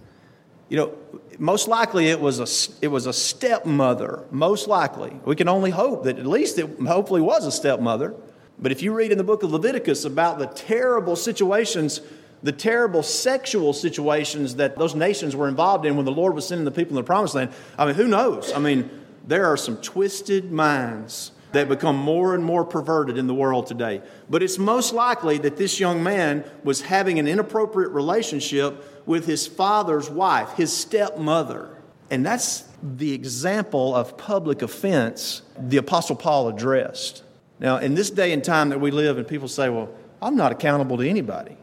You 0.68 0.76
know, 0.76 0.98
most 1.38 1.68
likely 1.68 2.08
it 2.08 2.20
was 2.20 2.40
a, 2.40 2.84
it 2.84 2.88
was 2.88 3.06
a 3.06 3.12
stepmother, 3.12 4.24
most 4.32 4.66
likely. 4.66 5.20
We 5.24 5.36
can 5.36 5.48
only 5.48 5.70
hope 5.70 6.04
that 6.04 6.18
at 6.18 6.26
least 6.26 6.58
it 6.58 6.68
hopefully 6.80 7.20
was 7.20 7.46
a 7.46 7.52
stepmother. 7.52 8.14
But 8.58 8.72
if 8.72 8.82
you 8.82 8.94
read 8.94 9.12
in 9.12 9.18
the 9.18 9.24
book 9.24 9.42
of 9.42 9.52
Leviticus 9.52 10.04
about 10.04 10.38
the 10.38 10.46
terrible 10.46 11.16
situations, 11.16 12.00
the 12.42 12.52
terrible 12.52 13.02
sexual 13.02 13.72
situations 13.72 14.56
that 14.56 14.76
those 14.76 14.94
nations 14.94 15.36
were 15.36 15.48
involved 15.48 15.84
in 15.84 15.96
when 15.96 16.04
the 16.04 16.12
Lord 16.12 16.34
was 16.34 16.48
sending 16.48 16.64
the 16.64 16.70
people 16.70 16.96
in 16.96 17.02
the 17.02 17.06
promised 17.06 17.34
land, 17.34 17.52
I 17.78 17.86
mean, 17.86 17.94
who 17.94 18.08
knows? 18.08 18.52
I 18.52 18.58
mean, 18.58 18.88
there 19.26 19.46
are 19.46 19.56
some 19.56 19.76
twisted 19.78 20.52
minds 20.52 21.32
that 21.52 21.68
become 21.68 21.96
more 21.96 22.34
and 22.34 22.44
more 22.44 22.64
perverted 22.64 23.16
in 23.16 23.26
the 23.26 23.34
world 23.34 23.66
today. 23.66 24.02
But 24.28 24.42
it's 24.42 24.58
most 24.58 24.92
likely 24.92 25.38
that 25.38 25.56
this 25.56 25.80
young 25.80 26.02
man 26.02 26.44
was 26.64 26.82
having 26.82 27.18
an 27.18 27.26
inappropriate 27.26 27.92
relationship 27.92 29.06
with 29.06 29.26
his 29.26 29.46
father's 29.46 30.10
wife, 30.10 30.52
his 30.56 30.72
stepmother. 30.72 31.70
And 32.10 32.24
that's 32.24 32.64
the 32.82 33.12
example 33.12 33.94
of 33.94 34.16
public 34.16 34.62
offense 34.62 35.42
the 35.58 35.78
Apostle 35.78 36.16
Paul 36.16 36.48
addressed. 36.48 37.22
Now, 37.58 37.78
in 37.78 37.94
this 37.94 38.10
day 38.10 38.32
and 38.32 38.44
time 38.44 38.68
that 38.68 38.80
we 38.80 38.90
live, 38.90 39.18
and 39.18 39.26
people 39.26 39.48
say, 39.48 39.68
well, 39.68 39.88
I'm 40.20 40.36
not 40.36 40.52
accountable 40.52 40.96
to 40.98 41.08
anybody. 41.08 41.56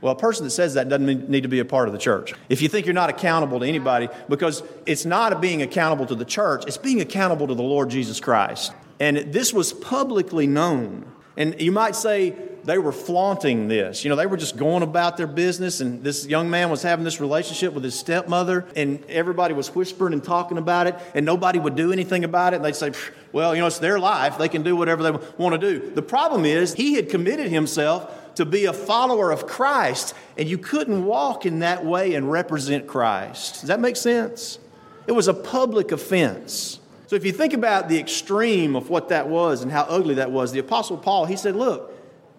Well, 0.00 0.12
a 0.12 0.18
person 0.18 0.44
that 0.44 0.50
says 0.50 0.74
that 0.74 0.88
doesn't 0.88 1.28
need 1.30 1.44
to 1.44 1.48
be 1.48 1.60
a 1.60 1.64
part 1.64 1.86
of 1.86 1.92
the 1.92 1.98
church. 1.98 2.34
If 2.48 2.60
you 2.60 2.68
think 2.68 2.86
you're 2.86 2.94
not 2.94 3.08
accountable 3.08 3.60
to 3.60 3.66
anybody, 3.66 4.08
because 4.28 4.62
it's 4.84 5.04
not 5.04 5.40
being 5.40 5.62
accountable 5.62 6.06
to 6.06 6.16
the 6.16 6.24
church, 6.24 6.64
it's 6.66 6.76
being 6.76 7.00
accountable 7.00 7.46
to 7.46 7.54
the 7.54 7.62
Lord 7.62 7.88
Jesus 7.88 8.18
Christ. 8.18 8.72
And 8.98 9.16
this 9.32 9.52
was 9.52 9.72
publicly 9.72 10.46
known. 10.46 11.04
And 11.36 11.60
you 11.60 11.70
might 11.70 11.94
say 11.94 12.34
they 12.64 12.78
were 12.78 12.92
flaunting 12.92 13.68
this. 13.68 14.04
You 14.04 14.10
know, 14.10 14.16
they 14.16 14.26
were 14.26 14.36
just 14.36 14.56
going 14.56 14.82
about 14.82 15.16
their 15.16 15.26
business, 15.26 15.80
and 15.80 16.02
this 16.02 16.26
young 16.26 16.48
man 16.50 16.70
was 16.70 16.82
having 16.82 17.04
this 17.04 17.20
relationship 17.20 17.72
with 17.72 17.82
his 17.82 17.98
stepmother, 17.98 18.64
and 18.76 19.04
everybody 19.06 19.54
was 19.54 19.74
whispering 19.74 20.12
and 20.12 20.22
talking 20.22 20.58
about 20.58 20.86
it, 20.86 20.96
and 21.14 21.26
nobody 21.26 21.58
would 21.58 21.74
do 21.74 21.92
anything 21.92 22.24
about 22.24 22.52
it. 22.52 22.56
And 22.56 22.64
they'd 22.64 22.76
say, 22.76 22.92
well, 23.32 23.54
you 23.54 23.60
know, 23.60 23.66
it's 23.66 23.78
their 23.78 23.98
life. 23.98 24.38
They 24.38 24.48
can 24.48 24.62
do 24.62 24.76
whatever 24.76 25.02
they 25.02 25.10
want 25.38 25.58
to 25.60 25.78
do. 25.78 25.90
The 25.90 26.02
problem 26.02 26.44
is, 26.44 26.74
he 26.74 26.94
had 26.94 27.08
committed 27.08 27.48
himself 27.48 28.34
to 28.36 28.44
be 28.44 28.64
a 28.66 28.72
follower 28.72 29.30
of 29.30 29.46
Christ, 29.46 30.14
and 30.38 30.48
you 30.48 30.58
couldn't 30.58 31.04
walk 31.04 31.44
in 31.44 31.60
that 31.60 31.84
way 31.84 32.14
and 32.14 32.30
represent 32.30 32.86
Christ. 32.86 33.60
Does 33.60 33.68
that 33.68 33.80
make 33.80 33.96
sense? 33.96 34.58
It 35.06 35.12
was 35.12 35.28
a 35.28 35.34
public 35.34 35.92
offense. 35.92 36.78
So 37.08 37.16
if 37.16 37.26
you 37.26 37.32
think 37.32 37.52
about 37.52 37.88
the 37.88 37.98
extreme 37.98 38.74
of 38.74 38.88
what 38.88 39.10
that 39.10 39.28
was 39.28 39.62
and 39.62 39.70
how 39.70 39.82
ugly 39.82 40.14
that 40.14 40.30
was, 40.30 40.52
the 40.52 40.60
Apostle 40.60 40.96
Paul, 40.96 41.26
he 41.26 41.36
said, 41.36 41.56
Look, 41.56 41.91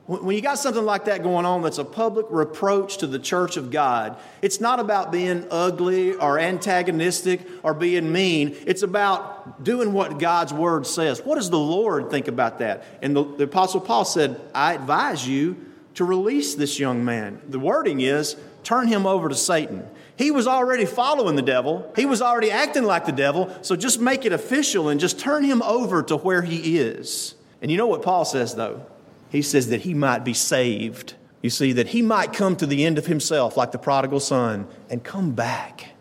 when 0.05 0.35
you 0.35 0.41
got 0.41 0.59
something 0.59 0.83
like 0.83 1.05
that 1.05 1.23
going 1.23 1.45
on 1.45 1.61
that's 1.61 1.77
a 1.77 1.85
public 1.85 2.25
reproach 2.29 2.97
to 2.97 3.07
the 3.07 3.19
church 3.19 3.55
of 3.55 3.71
God, 3.71 4.17
it's 4.41 4.59
not 4.59 4.81
about 4.81 5.13
being 5.13 5.47
ugly 5.49 6.13
or 6.13 6.37
antagonistic 6.37 7.47
or 7.63 7.73
being 7.73 8.11
mean. 8.11 8.57
It's 8.65 8.83
about 8.83 9.63
doing 9.63 9.93
what 9.93 10.19
God's 10.19 10.53
word 10.53 10.85
says. 10.85 11.21
What 11.21 11.35
does 11.35 11.49
the 11.49 11.59
Lord 11.59 12.09
think 12.09 12.27
about 12.27 12.59
that? 12.59 12.83
And 13.01 13.15
the, 13.15 13.23
the 13.23 13.43
Apostle 13.45 13.79
Paul 13.79 14.03
said, 14.03 14.41
I 14.53 14.73
advise 14.73 15.25
you 15.25 15.55
to 15.95 16.03
release 16.03 16.55
this 16.55 16.79
young 16.79 17.05
man. 17.05 17.41
The 17.47 17.59
wording 17.59 18.01
is, 18.01 18.35
turn 18.65 18.89
him 18.89 19.05
over 19.05 19.29
to 19.29 19.35
Satan. 19.35 19.87
He 20.17 20.31
was 20.31 20.47
already 20.47 20.85
following 20.85 21.37
the 21.37 21.41
devil. 21.41 21.89
He 21.95 22.05
was 22.05 22.21
already 22.21 22.51
acting 22.51 22.83
like 22.83 23.05
the 23.05 23.13
devil. 23.13 23.55
So 23.61 23.77
just 23.77 24.01
make 24.01 24.25
it 24.25 24.33
official 24.33 24.89
and 24.89 24.99
just 24.99 25.17
turn 25.17 25.45
him 25.45 25.61
over 25.61 26.03
to 26.03 26.17
where 26.17 26.41
he 26.41 26.77
is. 26.77 27.35
And 27.61 27.71
you 27.71 27.77
know 27.77 27.87
what 27.87 28.01
Paul 28.01 28.25
says, 28.25 28.55
though? 28.55 28.85
He 29.33 29.41
says 29.41 29.69
that 29.69 29.81
he 29.81 29.95
might 29.95 30.23
be 30.23 30.35
saved. 30.35 31.15
You 31.41 31.49
see, 31.49 31.73
that 31.73 31.87
he 31.87 32.03
might 32.03 32.33
come 32.33 32.55
to 32.57 32.67
the 32.67 32.85
end 32.85 32.99
of 32.99 33.07
himself 33.07 33.57
like 33.57 33.71
the 33.71 33.79
prodigal 33.79 34.19
son 34.19 34.67
and 34.91 35.03
come 35.03 35.31
back. 35.31 35.95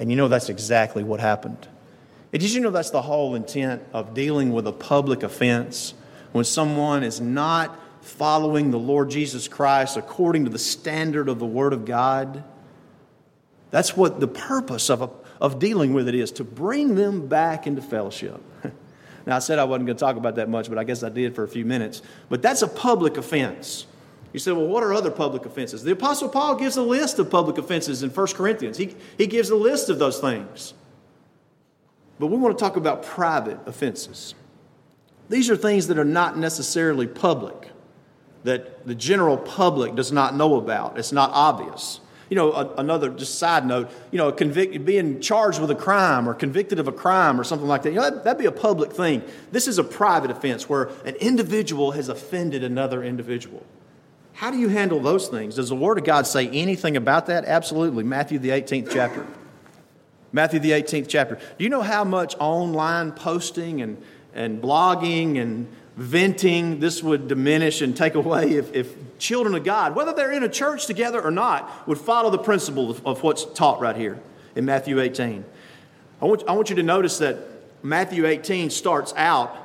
And 0.00 0.10
you 0.10 0.16
know 0.16 0.26
that's 0.26 0.48
exactly 0.48 1.04
what 1.04 1.20
happened. 1.20 1.68
And 2.32 2.42
did 2.42 2.52
you 2.52 2.60
know 2.60 2.72
that's 2.72 2.90
the 2.90 3.00
whole 3.00 3.36
intent 3.36 3.84
of 3.92 4.12
dealing 4.12 4.52
with 4.52 4.66
a 4.66 4.72
public 4.72 5.22
offense? 5.22 5.94
When 6.32 6.44
someone 6.44 7.04
is 7.04 7.20
not 7.20 7.78
following 8.00 8.72
the 8.72 8.78
Lord 8.78 9.08
Jesus 9.08 9.46
Christ 9.46 9.96
according 9.96 10.44
to 10.44 10.50
the 10.50 10.58
standard 10.58 11.28
of 11.28 11.38
the 11.38 11.46
Word 11.46 11.72
of 11.72 11.84
God, 11.84 12.42
that's 13.70 13.96
what 13.96 14.18
the 14.18 14.26
purpose 14.26 14.90
of, 14.90 15.00
a, 15.00 15.10
of 15.40 15.60
dealing 15.60 15.94
with 15.94 16.08
it 16.08 16.16
is 16.16 16.32
to 16.32 16.44
bring 16.44 16.96
them 16.96 17.28
back 17.28 17.68
into 17.68 17.80
fellowship. 17.80 18.42
Now, 19.26 19.36
I 19.36 19.38
said 19.38 19.58
I 19.58 19.64
wasn't 19.64 19.86
going 19.86 19.96
to 19.96 20.00
talk 20.00 20.16
about 20.16 20.34
that 20.34 20.48
much, 20.48 20.68
but 20.68 20.78
I 20.78 20.84
guess 20.84 21.02
I 21.02 21.08
did 21.08 21.34
for 21.34 21.44
a 21.44 21.48
few 21.48 21.64
minutes. 21.64 22.02
But 22.28 22.42
that's 22.42 22.62
a 22.62 22.68
public 22.68 23.16
offense. 23.16 23.86
You 24.32 24.40
say, 24.40 24.52
well, 24.52 24.66
what 24.66 24.82
are 24.82 24.92
other 24.92 25.10
public 25.10 25.46
offenses? 25.46 25.82
The 25.82 25.92
Apostle 25.92 26.28
Paul 26.28 26.56
gives 26.56 26.76
a 26.76 26.82
list 26.82 27.18
of 27.18 27.30
public 27.30 27.56
offenses 27.56 28.02
in 28.02 28.10
1 28.10 28.26
Corinthians. 28.28 28.76
He, 28.76 28.94
he 29.16 29.26
gives 29.26 29.48
a 29.50 29.56
list 29.56 29.88
of 29.88 29.98
those 29.98 30.18
things. 30.18 30.74
But 32.18 32.26
we 32.26 32.36
want 32.36 32.56
to 32.56 32.62
talk 32.62 32.76
about 32.76 33.02
private 33.02 33.58
offenses. 33.66 34.34
These 35.28 35.48
are 35.48 35.56
things 35.56 35.86
that 35.86 35.98
are 35.98 36.04
not 36.04 36.36
necessarily 36.36 37.06
public, 37.06 37.70
that 38.42 38.86
the 38.86 38.94
general 38.94 39.38
public 39.38 39.94
does 39.94 40.12
not 40.12 40.36
know 40.36 40.56
about. 40.56 40.98
It's 40.98 41.12
not 41.12 41.30
obvious 41.32 42.00
you 42.30 42.36
know, 42.36 42.52
a, 42.52 42.74
another 42.76 43.10
just 43.10 43.38
side 43.38 43.66
note, 43.66 43.90
you 44.10 44.18
know, 44.18 44.32
convict, 44.32 44.84
being 44.84 45.20
charged 45.20 45.60
with 45.60 45.70
a 45.70 45.74
crime 45.74 46.28
or 46.28 46.34
convicted 46.34 46.78
of 46.78 46.88
a 46.88 46.92
crime 46.92 47.38
or 47.40 47.44
something 47.44 47.68
like 47.68 47.82
that, 47.82 47.90
you 47.90 47.96
know, 47.96 48.10
that, 48.10 48.24
that'd 48.24 48.38
be 48.38 48.46
a 48.46 48.52
public 48.52 48.92
thing. 48.92 49.22
This 49.52 49.68
is 49.68 49.78
a 49.78 49.84
private 49.84 50.30
offense 50.30 50.68
where 50.68 50.90
an 51.04 51.14
individual 51.16 51.92
has 51.92 52.08
offended 52.08 52.64
another 52.64 53.02
individual. 53.02 53.64
How 54.34 54.50
do 54.50 54.58
you 54.58 54.68
handle 54.68 55.00
those 55.00 55.28
things? 55.28 55.56
Does 55.56 55.68
the 55.68 55.76
Word 55.76 55.98
of 55.98 56.04
God 56.04 56.26
say 56.26 56.48
anything 56.48 56.96
about 56.96 57.26
that? 57.26 57.44
Absolutely. 57.44 58.02
Matthew, 58.02 58.38
the 58.38 58.50
18th 58.50 58.90
chapter. 58.92 59.26
Matthew, 60.32 60.58
the 60.58 60.72
18th 60.72 61.06
chapter. 61.08 61.36
Do 61.36 61.62
you 61.64 61.70
know 61.70 61.82
how 61.82 62.02
much 62.02 62.34
online 62.40 63.12
posting 63.12 63.80
and, 63.80 64.02
and 64.34 64.60
blogging 64.60 65.40
and 65.40 65.68
venting, 65.96 66.80
this 66.80 67.02
would 67.02 67.28
diminish 67.28 67.80
and 67.80 67.96
take 67.96 68.14
away 68.14 68.52
if, 68.52 68.72
if 68.74 69.18
children 69.18 69.54
of 69.54 69.64
God, 69.64 69.94
whether 69.94 70.12
they're 70.12 70.32
in 70.32 70.42
a 70.42 70.48
church 70.48 70.86
together 70.86 71.22
or 71.22 71.30
not, 71.30 71.86
would 71.86 71.98
follow 71.98 72.30
the 72.30 72.38
principle 72.38 72.90
of, 72.90 73.06
of 73.06 73.22
what's 73.22 73.44
taught 73.44 73.80
right 73.80 73.96
here 73.96 74.18
in 74.56 74.64
Matthew 74.64 75.00
18. 75.00 75.44
I 76.20 76.24
want, 76.24 76.42
I 76.48 76.52
want 76.52 76.70
you 76.70 76.76
to 76.76 76.82
notice 76.82 77.18
that 77.18 77.38
Matthew 77.82 78.26
18 78.26 78.70
starts 78.70 79.12
out 79.16 79.56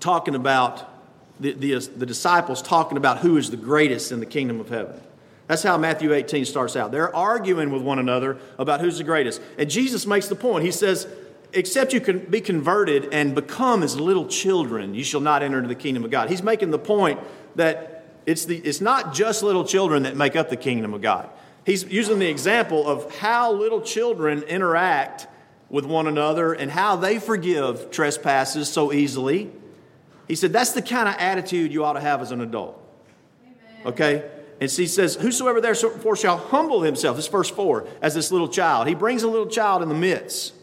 talking 0.00 0.34
about 0.34 0.90
the, 1.38 1.52
the, 1.52 1.78
the 1.78 2.06
disciples 2.06 2.62
talking 2.62 2.96
about 2.96 3.18
who 3.18 3.36
is 3.36 3.50
the 3.50 3.56
greatest 3.56 4.12
in 4.12 4.20
the 4.20 4.26
kingdom 4.26 4.60
of 4.60 4.68
heaven. 4.68 5.00
That's 5.46 5.62
how 5.62 5.76
Matthew 5.76 6.12
18 6.12 6.46
starts 6.46 6.74
out. 6.74 6.90
They're 6.90 7.14
arguing 7.14 7.70
with 7.70 7.82
one 7.82 7.98
another 7.98 8.38
about 8.58 8.80
who's 8.80 8.98
the 8.98 9.04
greatest. 9.04 9.42
And 9.58 9.68
Jesus 9.68 10.06
makes 10.06 10.28
the 10.28 10.34
point. 10.34 10.64
He 10.64 10.70
says, 10.70 11.06
except 11.54 11.92
you 11.92 12.00
can 12.00 12.18
be 12.18 12.40
converted 12.40 13.12
and 13.12 13.34
become 13.34 13.82
as 13.82 13.98
little 13.98 14.26
children, 14.26 14.94
you 14.94 15.04
shall 15.04 15.20
not 15.20 15.42
enter 15.42 15.58
into 15.58 15.68
the 15.68 15.74
kingdom 15.74 16.04
of 16.04 16.10
God. 16.10 16.28
He's 16.28 16.42
making 16.42 16.70
the 16.70 16.78
point 16.78 17.20
that 17.56 18.06
it's, 18.26 18.44
the, 18.44 18.56
it's 18.58 18.80
not 18.80 19.14
just 19.14 19.42
little 19.42 19.64
children 19.64 20.04
that 20.04 20.16
make 20.16 20.36
up 20.36 20.50
the 20.50 20.56
kingdom 20.56 20.94
of 20.94 21.02
God. 21.02 21.28
He's 21.64 21.84
using 21.84 22.18
the 22.18 22.28
example 22.28 22.86
of 22.86 23.16
how 23.16 23.52
little 23.52 23.80
children 23.80 24.42
interact 24.42 25.26
with 25.68 25.84
one 25.86 26.06
another 26.06 26.52
and 26.52 26.70
how 26.70 26.96
they 26.96 27.18
forgive 27.18 27.90
trespasses 27.90 28.68
so 28.68 28.92
easily. 28.92 29.50
He 30.28 30.34
said 30.34 30.52
that's 30.52 30.72
the 30.72 30.82
kind 30.82 31.08
of 31.08 31.14
attitude 31.18 31.72
you 31.72 31.84
ought 31.84 31.94
to 31.94 32.00
have 32.00 32.22
as 32.22 32.30
an 32.30 32.40
adult. 32.40 32.80
Amen. 33.42 33.86
Okay? 33.86 34.30
And 34.60 34.70
he 34.70 34.86
says, 34.86 35.16
Whosoever 35.16 35.60
therefore 35.60 36.16
shall 36.16 36.38
humble 36.38 36.82
himself, 36.82 37.16
this 37.16 37.28
verse 37.28 37.50
4, 37.50 37.86
as 38.00 38.14
this 38.14 38.30
little 38.30 38.48
child. 38.48 38.88
He 38.88 38.94
brings 38.94 39.22
a 39.22 39.28
little 39.28 39.48
child 39.48 39.82
in 39.82 39.88
the 39.88 39.94
midst. 39.94 40.54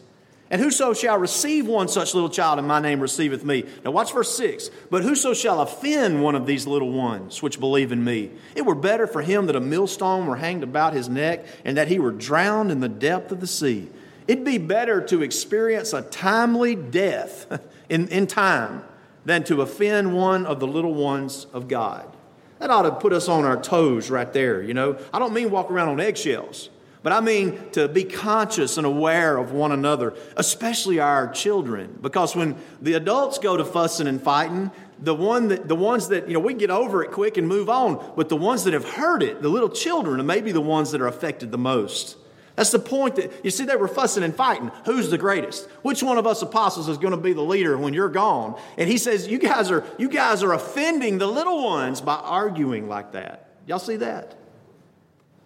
And 0.52 0.60
whoso 0.60 0.92
shall 0.92 1.16
receive 1.16 1.66
one 1.66 1.88
such 1.88 2.12
little 2.12 2.28
child 2.28 2.58
in 2.58 2.66
my 2.66 2.78
name 2.78 3.00
receiveth 3.00 3.42
me. 3.42 3.64
Now 3.86 3.90
watch 3.90 4.12
verse 4.12 4.36
6. 4.36 4.68
But 4.90 5.02
whoso 5.02 5.32
shall 5.32 5.62
offend 5.62 6.22
one 6.22 6.34
of 6.34 6.44
these 6.44 6.66
little 6.66 6.92
ones 6.92 7.42
which 7.42 7.58
believe 7.58 7.90
in 7.90 8.04
me, 8.04 8.30
it 8.54 8.66
were 8.66 8.74
better 8.74 9.06
for 9.06 9.22
him 9.22 9.46
that 9.46 9.56
a 9.56 9.60
millstone 9.60 10.26
were 10.26 10.36
hanged 10.36 10.62
about 10.62 10.92
his 10.92 11.08
neck 11.08 11.46
and 11.64 11.78
that 11.78 11.88
he 11.88 11.98
were 11.98 12.10
drowned 12.10 12.70
in 12.70 12.80
the 12.80 12.88
depth 12.90 13.32
of 13.32 13.40
the 13.40 13.46
sea. 13.46 13.88
It'd 14.28 14.44
be 14.44 14.58
better 14.58 15.00
to 15.06 15.22
experience 15.22 15.94
a 15.94 16.02
timely 16.02 16.76
death 16.76 17.58
in, 17.88 18.08
in 18.08 18.26
time 18.26 18.84
than 19.24 19.44
to 19.44 19.62
offend 19.62 20.14
one 20.14 20.44
of 20.44 20.60
the 20.60 20.66
little 20.66 20.94
ones 20.94 21.46
of 21.54 21.66
God. 21.66 22.14
That 22.58 22.68
ought 22.68 22.82
to 22.82 22.92
put 22.92 23.14
us 23.14 23.26
on 23.26 23.46
our 23.46 23.60
toes 23.60 24.10
right 24.10 24.30
there, 24.30 24.62
you 24.62 24.74
know. 24.74 24.98
I 25.14 25.18
don't 25.18 25.32
mean 25.32 25.50
walk 25.50 25.70
around 25.70 25.88
on 25.88 25.98
eggshells. 25.98 26.68
But 27.02 27.12
I 27.12 27.20
mean 27.20 27.70
to 27.72 27.88
be 27.88 28.04
conscious 28.04 28.76
and 28.76 28.86
aware 28.86 29.36
of 29.36 29.52
one 29.52 29.72
another, 29.72 30.14
especially 30.36 31.00
our 31.00 31.32
children. 31.32 31.98
Because 32.00 32.36
when 32.36 32.56
the 32.80 32.94
adults 32.94 33.38
go 33.38 33.56
to 33.56 33.64
fussing 33.64 34.06
and 34.06 34.22
fighting, 34.22 34.70
the, 35.00 35.14
one 35.14 35.48
that, 35.48 35.66
the 35.66 35.74
ones 35.74 36.08
that, 36.08 36.28
you 36.28 36.34
know, 36.34 36.40
we 36.40 36.54
get 36.54 36.70
over 36.70 37.02
it 37.02 37.10
quick 37.10 37.36
and 37.36 37.48
move 37.48 37.68
on, 37.68 38.12
but 38.16 38.28
the 38.28 38.36
ones 38.36 38.64
that 38.64 38.72
have 38.72 38.88
heard 38.88 39.22
it, 39.22 39.42
the 39.42 39.48
little 39.48 39.68
children, 39.68 40.20
are 40.20 40.24
maybe 40.24 40.52
the 40.52 40.60
ones 40.60 40.92
that 40.92 41.00
are 41.00 41.08
affected 41.08 41.50
the 41.50 41.58
most. 41.58 42.16
That's 42.54 42.70
the 42.70 42.78
point 42.78 43.16
that, 43.16 43.32
you 43.44 43.50
see, 43.50 43.64
they 43.64 43.76
were 43.76 43.88
fussing 43.88 44.22
and 44.22 44.34
fighting. 44.34 44.70
Who's 44.84 45.10
the 45.10 45.18
greatest? 45.18 45.68
Which 45.80 46.02
one 46.02 46.18
of 46.18 46.26
us 46.26 46.42
apostles 46.42 46.88
is 46.88 46.98
going 46.98 47.12
to 47.12 47.16
be 47.16 47.32
the 47.32 47.42
leader 47.42 47.76
when 47.76 47.94
you're 47.94 48.10
gone? 48.10 48.60
And 48.76 48.88
he 48.88 48.98
says, 48.98 49.26
you 49.26 49.38
guys 49.38 49.70
are, 49.70 49.84
you 49.98 50.08
guys 50.08 50.42
are 50.42 50.52
offending 50.52 51.18
the 51.18 51.26
little 51.26 51.64
ones 51.64 52.00
by 52.00 52.14
arguing 52.14 52.88
like 52.88 53.12
that. 53.12 53.48
Y'all 53.66 53.78
see 53.78 53.96
that? 53.96 54.36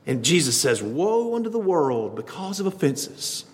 And 0.06 0.24
Jesus 0.24 0.58
says, 0.58 0.82
Woe 0.82 1.34
unto 1.34 1.50
the 1.50 1.58
world 1.58 2.14
because 2.14 2.60
of 2.60 2.66
offenses. 2.66 3.44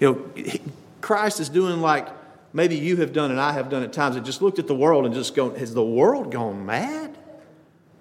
You 0.00 0.12
know, 0.12 0.54
Christ 1.00 1.38
is 1.38 1.48
doing 1.48 1.80
like 1.80 2.08
maybe 2.52 2.76
you 2.76 2.96
have 2.96 3.12
done 3.12 3.30
and 3.30 3.40
I 3.40 3.52
have 3.52 3.68
done 3.68 3.82
at 3.82 3.92
times 3.92 4.16
and 4.16 4.24
just 4.24 4.40
looked 4.40 4.58
at 4.58 4.66
the 4.66 4.74
world 4.74 5.04
and 5.04 5.14
just 5.14 5.34
gone, 5.34 5.54
Has 5.56 5.74
the 5.74 5.84
world 5.84 6.32
gone 6.32 6.64
mad? 6.64 7.16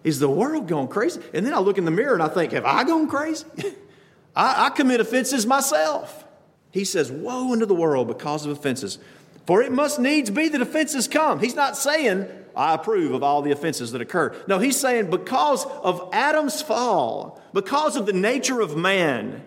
Is 0.03 0.19
the 0.19 0.29
world 0.29 0.67
gone 0.67 0.88
crazy? 0.88 1.21
And 1.33 1.45
then 1.45 1.53
I 1.53 1.60
look 1.60 1.77
in 1.77 1.86
the 1.86 1.91
mirror 1.91 2.13
and 2.13 2.24
I 2.24 2.29
think, 2.29 2.53
Have 2.53 2.65
I 2.65 2.83
gone 2.86 3.10
crazy? 3.10 3.45
I, 4.36 4.67
I 4.67 4.69
commit 4.69 5.01
offenses 5.01 5.45
myself. 5.45 6.24
He 6.71 6.86
says, 6.86 7.12
Woe 7.12 7.51
unto 7.51 7.65
the 7.65 7.75
world 7.75 8.07
because 8.07 8.45
of 8.45 8.51
offenses. 8.51 8.98
For 9.45 9.62
it 9.62 9.71
must 9.71 10.00
needs 10.00 10.29
be 10.29 10.48
that 10.50 10.62
offenses 10.62 11.07
come. 11.07 11.39
He's 11.39 11.55
not 11.55 11.75
saying, 11.75 12.27
I 12.55 12.74
approve 12.74 13.13
of 13.13 13.24
all 13.24 13.41
the 13.41 13.51
offenses 13.51 13.91
that 13.91 14.01
occur. 14.01 14.36
No, 14.48 14.60
he's 14.60 14.79
saying 14.79 15.10
because 15.10 15.65
of 15.65 16.10
Adam's 16.13 16.62
fall, 16.62 17.41
because 17.53 17.96
of 17.96 18.05
the 18.05 18.13
nature 18.13 18.62
of 18.62 18.75
man, 18.75 19.43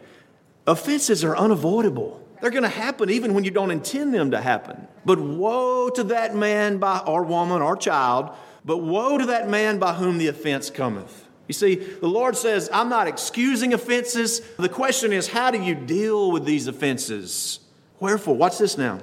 offenses 0.67 1.25
are 1.25 1.37
unavoidable. 1.37 2.21
They're 2.41 2.51
going 2.51 2.65
to 2.65 2.69
happen 2.69 3.11
even 3.11 3.35
when 3.35 3.45
you 3.45 3.51
don't 3.51 3.71
intend 3.71 4.13
them 4.13 4.33
to 4.33 4.41
happen. 4.41 4.87
But 5.05 5.19
woe 5.19 5.89
to 5.91 6.05
that 6.05 6.35
man 6.35 6.79
by, 6.79 6.99
or 6.99 7.23
woman 7.23 7.63
or 7.63 7.77
child, 7.77 8.31
but 8.65 8.79
woe 8.79 9.19
to 9.19 9.27
that 9.27 9.49
man 9.49 9.79
by 9.79 9.95
whom 9.95 10.19
the 10.19 10.29
offense 10.29 10.71
cometh. 10.71 11.27
You 11.49 11.53
see, 11.53 11.75
the 11.75 12.09
Lord 12.09 12.37
says, 12.37 12.71
I'm 12.73 12.89
not 12.89 13.07
excusing 13.07 13.75
offenses. 13.75 14.41
The 14.59 14.69
question 14.69 15.13
is, 15.13 15.29
how 15.29 15.51
do 15.51 15.63
you 15.63 15.75
deal 15.75 16.33
with 16.33 16.45
these 16.45 16.67
offenses? 16.67 17.61
Wherefore, 18.01 18.35
watch 18.35 18.59
this 18.59 18.79
now. 18.79 19.01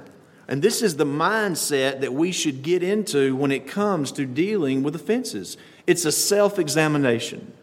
And 0.52 0.60
this 0.60 0.82
is 0.82 0.96
the 0.96 1.06
mindset 1.06 2.02
that 2.02 2.12
we 2.12 2.30
should 2.30 2.62
get 2.62 2.82
into 2.82 3.34
when 3.34 3.50
it 3.50 3.66
comes 3.66 4.12
to 4.12 4.26
dealing 4.26 4.82
with 4.82 4.94
offenses 4.94 5.56
it's 5.86 6.04
a 6.04 6.12
self 6.12 6.58
examination. 6.58 7.54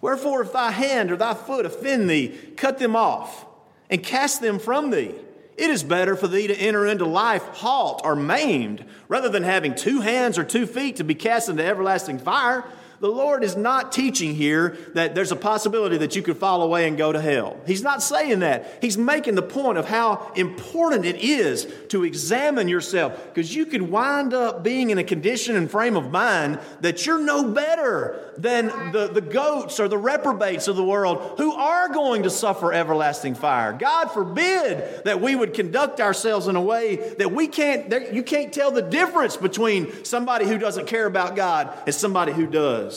Wherefore, 0.00 0.42
if 0.42 0.52
thy 0.52 0.70
hand 0.70 1.10
or 1.10 1.16
thy 1.16 1.34
foot 1.34 1.66
offend 1.66 2.08
thee, 2.08 2.28
cut 2.56 2.78
them 2.78 2.94
off 2.94 3.44
and 3.90 4.04
cast 4.04 4.40
them 4.40 4.60
from 4.60 4.90
thee. 4.90 5.16
It 5.56 5.68
is 5.68 5.82
better 5.82 6.14
for 6.14 6.28
thee 6.28 6.46
to 6.46 6.54
enter 6.54 6.86
into 6.86 7.06
life 7.06 7.42
halt 7.42 8.02
or 8.04 8.14
maimed 8.14 8.84
rather 9.08 9.28
than 9.28 9.42
having 9.42 9.74
two 9.74 10.00
hands 10.00 10.38
or 10.38 10.44
two 10.44 10.66
feet 10.66 10.94
to 10.96 11.04
be 11.04 11.16
cast 11.16 11.48
into 11.48 11.64
everlasting 11.64 12.20
fire 12.20 12.64
the 13.00 13.08
Lord 13.08 13.44
is 13.44 13.56
not 13.56 13.92
teaching 13.92 14.34
here 14.34 14.76
that 14.94 15.14
there's 15.14 15.30
a 15.30 15.36
possibility 15.36 15.98
that 15.98 16.16
you 16.16 16.22
could 16.22 16.36
fall 16.36 16.62
away 16.62 16.88
and 16.88 16.98
go 16.98 17.12
to 17.12 17.20
hell. 17.20 17.60
He's 17.66 17.82
not 17.82 18.02
saying 18.02 18.40
that. 18.40 18.78
He's 18.80 18.98
making 18.98 19.36
the 19.36 19.42
point 19.42 19.78
of 19.78 19.86
how 19.86 20.32
important 20.34 21.04
it 21.04 21.16
is 21.16 21.72
to 21.90 22.04
examine 22.04 22.68
yourself 22.68 23.32
because 23.32 23.54
you 23.54 23.66
could 23.66 23.82
wind 23.82 24.34
up 24.34 24.64
being 24.64 24.90
in 24.90 24.98
a 24.98 25.04
condition 25.04 25.54
and 25.54 25.70
frame 25.70 25.96
of 25.96 26.10
mind 26.10 26.58
that 26.80 27.06
you're 27.06 27.20
no 27.20 27.44
better 27.44 28.32
than 28.36 28.92
the, 28.92 29.08
the 29.08 29.20
goats 29.20 29.78
or 29.78 29.88
the 29.88 29.98
reprobates 29.98 30.68
of 30.68 30.76
the 30.76 30.84
world 30.84 31.38
who 31.38 31.52
are 31.52 31.88
going 31.88 32.24
to 32.24 32.30
suffer 32.30 32.72
everlasting 32.72 33.34
fire. 33.34 33.72
God 33.72 34.08
forbid 34.08 35.04
that 35.04 35.20
we 35.20 35.36
would 35.36 35.54
conduct 35.54 36.00
ourselves 36.00 36.46
in 36.46 36.56
a 36.56 36.62
way 36.62 36.96
that 37.18 37.32
we 37.32 37.46
can't, 37.46 38.12
you 38.12 38.22
can't 38.22 38.52
tell 38.52 38.70
the 38.70 38.82
difference 38.82 39.36
between 39.36 40.04
somebody 40.04 40.46
who 40.46 40.58
doesn't 40.58 40.86
care 40.86 41.06
about 41.06 41.36
God 41.36 41.76
and 41.86 41.94
somebody 41.94 42.32
who 42.32 42.46
does. 42.46 42.87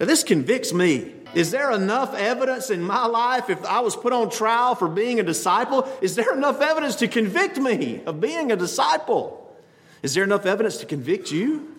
Now, 0.00 0.06
this 0.06 0.22
convicts 0.22 0.72
me. 0.72 1.12
Is 1.34 1.50
there 1.50 1.72
enough 1.72 2.14
evidence 2.14 2.70
in 2.70 2.82
my 2.82 3.06
life 3.06 3.50
if 3.50 3.64
I 3.64 3.80
was 3.80 3.94
put 3.94 4.12
on 4.12 4.30
trial 4.30 4.74
for 4.74 4.88
being 4.88 5.20
a 5.20 5.22
disciple? 5.22 5.88
Is 6.00 6.14
there 6.14 6.34
enough 6.34 6.60
evidence 6.60 6.96
to 6.96 7.08
convict 7.08 7.58
me 7.58 8.02
of 8.06 8.20
being 8.20 8.50
a 8.50 8.56
disciple? 8.56 9.56
Is 10.02 10.14
there 10.14 10.24
enough 10.24 10.46
evidence 10.46 10.78
to 10.78 10.86
convict 10.86 11.30
you 11.30 11.74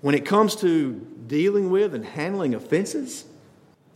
when 0.00 0.14
it 0.14 0.24
comes 0.24 0.56
to 0.56 0.94
dealing 1.26 1.70
with 1.70 1.94
and 1.94 2.04
handling 2.04 2.54
offenses? 2.54 3.24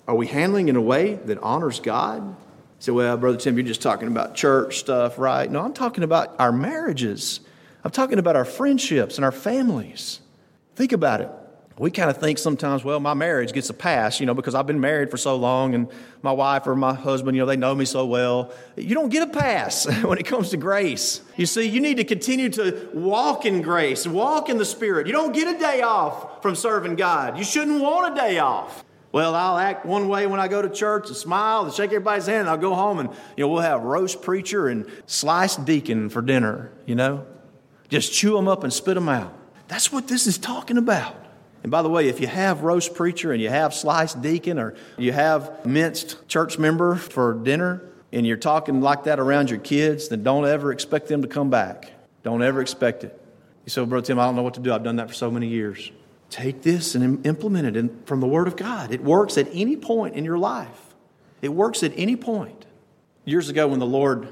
Are 0.09 0.15
we 0.15 0.27
handling 0.27 0.69
in 0.69 0.77
a 0.77 0.81
way 0.81 1.15
that 1.15 1.39
honors 1.39 1.79
God? 1.79 2.27
You 2.27 2.37
say, 2.81 2.93
well, 2.93 3.17
Brother 3.17 3.39
Tim, 3.39 3.57
you're 3.57 3.67
just 3.67 3.83
talking 3.83 4.09
about 4.09 4.35
church 4.35 4.79
stuff, 4.79 5.19
right? 5.19 5.49
No, 5.49 5.61
I'm 5.61 5.75
talking 5.75 6.03
about 6.03 6.35
our 6.41 6.51
marriages. 6.51 7.41
I'm 7.85 7.93
talking 7.93 8.19
about 8.19 8.35
our 8.35 8.45
friendships 8.45 9.17
and 9.17 9.25
our 9.25 9.33
families. 9.33 10.21
Think 10.75 10.93
about 10.93 11.21
it 11.21 11.31
we 11.79 11.91
kind 11.91 12.11
of 12.11 12.19
think 12.19 12.39
sometimes, 12.39 12.85
well, 12.85 13.01
my 13.01 13.15
marriage 13.15 13.53
gets 13.53 13.71
a 13.71 13.75
pass, 13.75 14.21
you 14.21 14.27
know, 14.27 14.35
because 14.35 14.55
I've 14.55 14.67
been 14.67 14.81
married 14.81 15.11
for 15.11 15.17
so 15.17 15.37
long 15.37 15.75
and 15.75 15.89
my 16.23 16.33
wife 16.33 16.67
or 16.67 16.77
my 16.77 16.95
husband, 16.95 17.37
you 17.37 17.43
know, 17.43 17.47
they 17.47 17.57
know 17.57 17.75
me 17.75 17.85
so 17.85 18.05
well. 18.05 18.53
You 18.77 18.95
don't 18.95 19.09
get 19.09 19.29
a 19.29 19.33
pass 19.33 19.87
when 20.03 20.19
it 20.19 20.27
comes 20.27 20.51
to 20.51 20.57
grace. 20.57 21.23
You 21.37 21.47
see, 21.47 21.69
you 21.69 21.81
need 21.81 21.97
to 21.97 22.05
continue 22.05 22.51
to 22.51 22.91
walk 22.93 23.47
in 23.47 23.63
grace, 23.63 24.07
walk 24.07 24.49
in 24.49 24.59
the 24.59 24.65
Spirit. 24.65 25.07
You 25.07 25.13
don't 25.13 25.33
get 25.33 25.55
a 25.55 25.59
day 25.59 25.83
off 25.83 26.43
from 26.43 26.55
serving 26.55 26.97
God. 26.97 27.39
You 27.39 27.45
shouldn't 27.45 27.81
want 27.81 28.13
a 28.13 28.21
day 28.21 28.39
off. 28.39 28.85
Well, 29.11 29.35
I'll 29.35 29.59
act 29.59 29.85
one 29.85 30.09
way 30.09 30.27
when 30.27 30.41
I 30.41 30.49
go 30.49 30.63
to 30.63 30.71
church 30.71 31.09
and 31.09 31.17
smile 31.17 31.65
and 31.65 31.73
shake 31.73 31.91
everybody's 31.91 32.27
hand, 32.27 32.41
and 32.41 32.49
I'll 32.49 32.57
go 32.57 32.75
home 32.75 32.99
and, 32.99 33.11
you 33.37 33.45
know, 33.45 33.49
we'll 33.49 33.61
have 33.61 33.83
roast 33.83 34.23
preacher 34.23 34.69
and 34.69 34.91
sliced 35.07 35.67
deacon 35.67 36.09
for 36.09 36.23
dinner, 36.23 36.73
you 36.87 36.95
know? 36.95 37.27
Just 37.91 38.15
chew 38.15 38.35
them 38.35 38.49
up 38.49 38.65
and 38.65 38.73
spit 38.73 38.95
them 38.95 39.11
out. 39.11 39.37
That's 39.69 39.93
what 39.93 40.09
this 40.09 40.27
is 40.27 40.39
talking 40.39 40.79
about. 40.79 41.22
And 41.63 41.71
by 41.71 41.83
the 41.83 41.89
way, 41.89 42.09
if 42.09 42.21
you 42.21 42.27
have 42.27 42.63
roast 42.63 42.95
preacher 42.95 43.33
and 43.33 43.41
you 43.41 43.49
have 43.49 43.73
sliced 43.73 44.21
deacon 44.21 44.59
or 44.59 44.75
you 44.99 45.13
have 45.13 45.65
minced 45.65 46.27
church 46.29 46.59
member 46.59 46.97
for 46.97 47.35
dinner 47.35 47.83
and 48.13 48.27
you're 48.27 48.37
talking 48.37 48.81
like 48.81 49.05
that 49.05 49.21
around 49.21 49.49
your 49.49 49.61
kids, 49.61 50.09
then 50.09 50.23
don't 50.23 50.45
ever 50.47 50.73
expect 50.73 51.09
them 51.09 51.23
to 51.23 51.29
come 51.29 51.51
back. 51.51 51.93
Don't 52.25 52.43
ever 52.43 52.61
expect 52.61 53.05
it. 53.05 53.19
You 53.65 53.71
say, 53.71 53.85
Brother 53.85 54.05
Tim, 54.05 54.19
I 54.19 54.25
don't 54.25 54.35
know 54.35 54.43
what 54.43 54.55
to 54.55 54.61
do. 54.61 54.73
I've 54.73 54.83
done 54.83 54.97
that 54.97 55.09
for 55.09 55.15
so 55.15 55.31
many 55.31 55.47
years. 55.47 55.93
Take 56.31 56.63
this 56.63 56.95
and 56.95 57.25
implement 57.27 57.67
it 57.67 57.77
in, 57.77 58.03
from 58.05 58.21
the 58.21 58.27
Word 58.27 58.49
of 58.49 58.57
God. 58.57 58.91
It 58.91 59.03
works 59.03 59.39
at 59.39 59.49
any 59.53 59.77
point 59.77 60.17
in 60.17 60.25
your 60.25 60.39
life. 60.39 60.95
It 61.43 61.51
works 61.51 61.83
at 61.83 61.93
any 61.97 62.17
point. 62.17 62.67
Years 63.25 63.49
ago, 63.49 63.69
when 63.69 63.79
the 63.79 63.87
Lord 63.87 64.29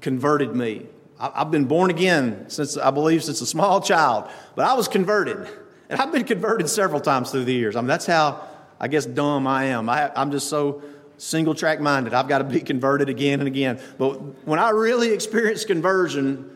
converted 0.00 0.54
me, 0.54 0.86
I've 1.18 1.50
been 1.50 1.64
born 1.64 1.90
again 1.90 2.50
since, 2.50 2.76
I 2.76 2.90
believe, 2.90 3.24
since 3.24 3.40
a 3.40 3.46
small 3.46 3.80
child, 3.80 4.28
but 4.54 4.66
I 4.66 4.74
was 4.74 4.88
converted. 4.88 5.48
And 5.88 6.00
I've 6.00 6.12
been 6.12 6.24
converted 6.24 6.68
several 6.68 7.00
times 7.00 7.30
through 7.30 7.44
the 7.44 7.52
years. 7.52 7.76
I 7.76 7.80
mean, 7.80 7.88
that's 7.88 8.06
how, 8.06 8.46
I 8.80 8.88
guess, 8.88 9.06
dumb 9.06 9.46
I 9.46 9.66
am. 9.66 9.88
I, 9.88 10.10
I'm 10.14 10.30
just 10.30 10.48
so 10.48 10.82
single 11.18 11.54
track 11.54 11.80
minded. 11.80 12.12
I've 12.12 12.28
got 12.28 12.38
to 12.38 12.44
be 12.44 12.60
converted 12.60 13.08
again 13.08 13.40
and 13.40 13.46
again. 13.46 13.80
But 13.98 14.46
when 14.46 14.58
I 14.58 14.70
really 14.70 15.12
experienced 15.12 15.66
conversion, 15.66 16.55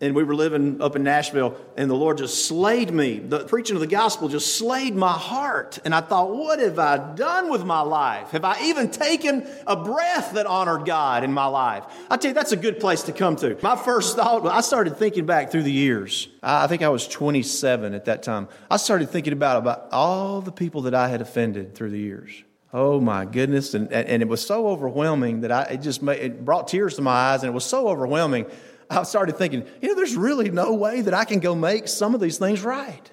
and 0.00 0.14
we 0.14 0.24
were 0.24 0.34
living 0.34 0.82
up 0.82 0.94
in 0.94 1.02
Nashville, 1.02 1.56
and 1.76 1.88
the 1.88 1.94
Lord 1.94 2.18
just 2.18 2.46
slayed 2.46 2.92
me. 2.92 3.18
The 3.18 3.40
preaching 3.44 3.76
of 3.76 3.80
the 3.80 3.86
gospel 3.86 4.28
just 4.28 4.56
slayed 4.56 4.94
my 4.94 5.12
heart. 5.12 5.78
And 5.86 5.94
I 5.94 6.02
thought, 6.02 6.34
what 6.36 6.58
have 6.58 6.78
I 6.78 7.14
done 7.14 7.50
with 7.50 7.64
my 7.64 7.80
life? 7.80 8.30
Have 8.30 8.44
I 8.44 8.60
even 8.64 8.90
taken 8.90 9.46
a 9.66 9.74
breath 9.74 10.34
that 10.34 10.44
honored 10.44 10.84
God 10.84 11.24
in 11.24 11.32
my 11.32 11.46
life? 11.46 11.84
I 12.10 12.18
tell 12.18 12.30
you, 12.30 12.34
that's 12.34 12.52
a 12.52 12.58
good 12.58 12.78
place 12.78 13.04
to 13.04 13.12
come 13.12 13.36
to. 13.36 13.56
My 13.62 13.76
first 13.76 14.16
thought, 14.16 14.46
I 14.46 14.60
started 14.60 14.98
thinking 14.98 15.24
back 15.24 15.50
through 15.50 15.62
the 15.62 15.72
years. 15.72 16.28
I 16.42 16.66
think 16.66 16.82
I 16.82 16.90
was 16.90 17.08
27 17.08 17.94
at 17.94 18.04
that 18.04 18.22
time. 18.22 18.48
I 18.70 18.76
started 18.76 19.08
thinking 19.08 19.32
about, 19.32 19.56
about 19.56 19.88
all 19.92 20.42
the 20.42 20.52
people 20.52 20.82
that 20.82 20.94
I 20.94 21.08
had 21.08 21.22
offended 21.22 21.74
through 21.74 21.90
the 21.90 21.98
years. 21.98 22.44
Oh 22.70 23.00
my 23.00 23.24
goodness. 23.24 23.72
And, 23.72 23.90
and 23.90 24.20
it 24.20 24.28
was 24.28 24.44
so 24.44 24.68
overwhelming 24.68 25.40
that 25.40 25.50
I, 25.52 25.62
it 25.62 25.78
just 25.78 26.02
made, 26.02 26.20
it 26.20 26.44
brought 26.44 26.68
tears 26.68 26.96
to 26.96 27.02
my 27.02 27.12
eyes, 27.12 27.42
and 27.42 27.48
it 27.48 27.54
was 27.54 27.64
so 27.64 27.88
overwhelming 27.88 28.44
I 28.88 29.02
started 29.02 29.36
thinking, 29.36 29.66
you 29.80 29.88
know, 29.88 29.94
there's 29.94 30.16
really 30.16 30.50
no 30.50 30.74
way 30.74 31.00
that 31.00 31.14
I 31.14 31.24
can 31.24 31.40
go 31.40 31.54
make 31.54 31.88
some 31.88 32.14
of 32.14 32.20
these 32.20 32.38
things 32.38 32.62
right. 32.62 33.10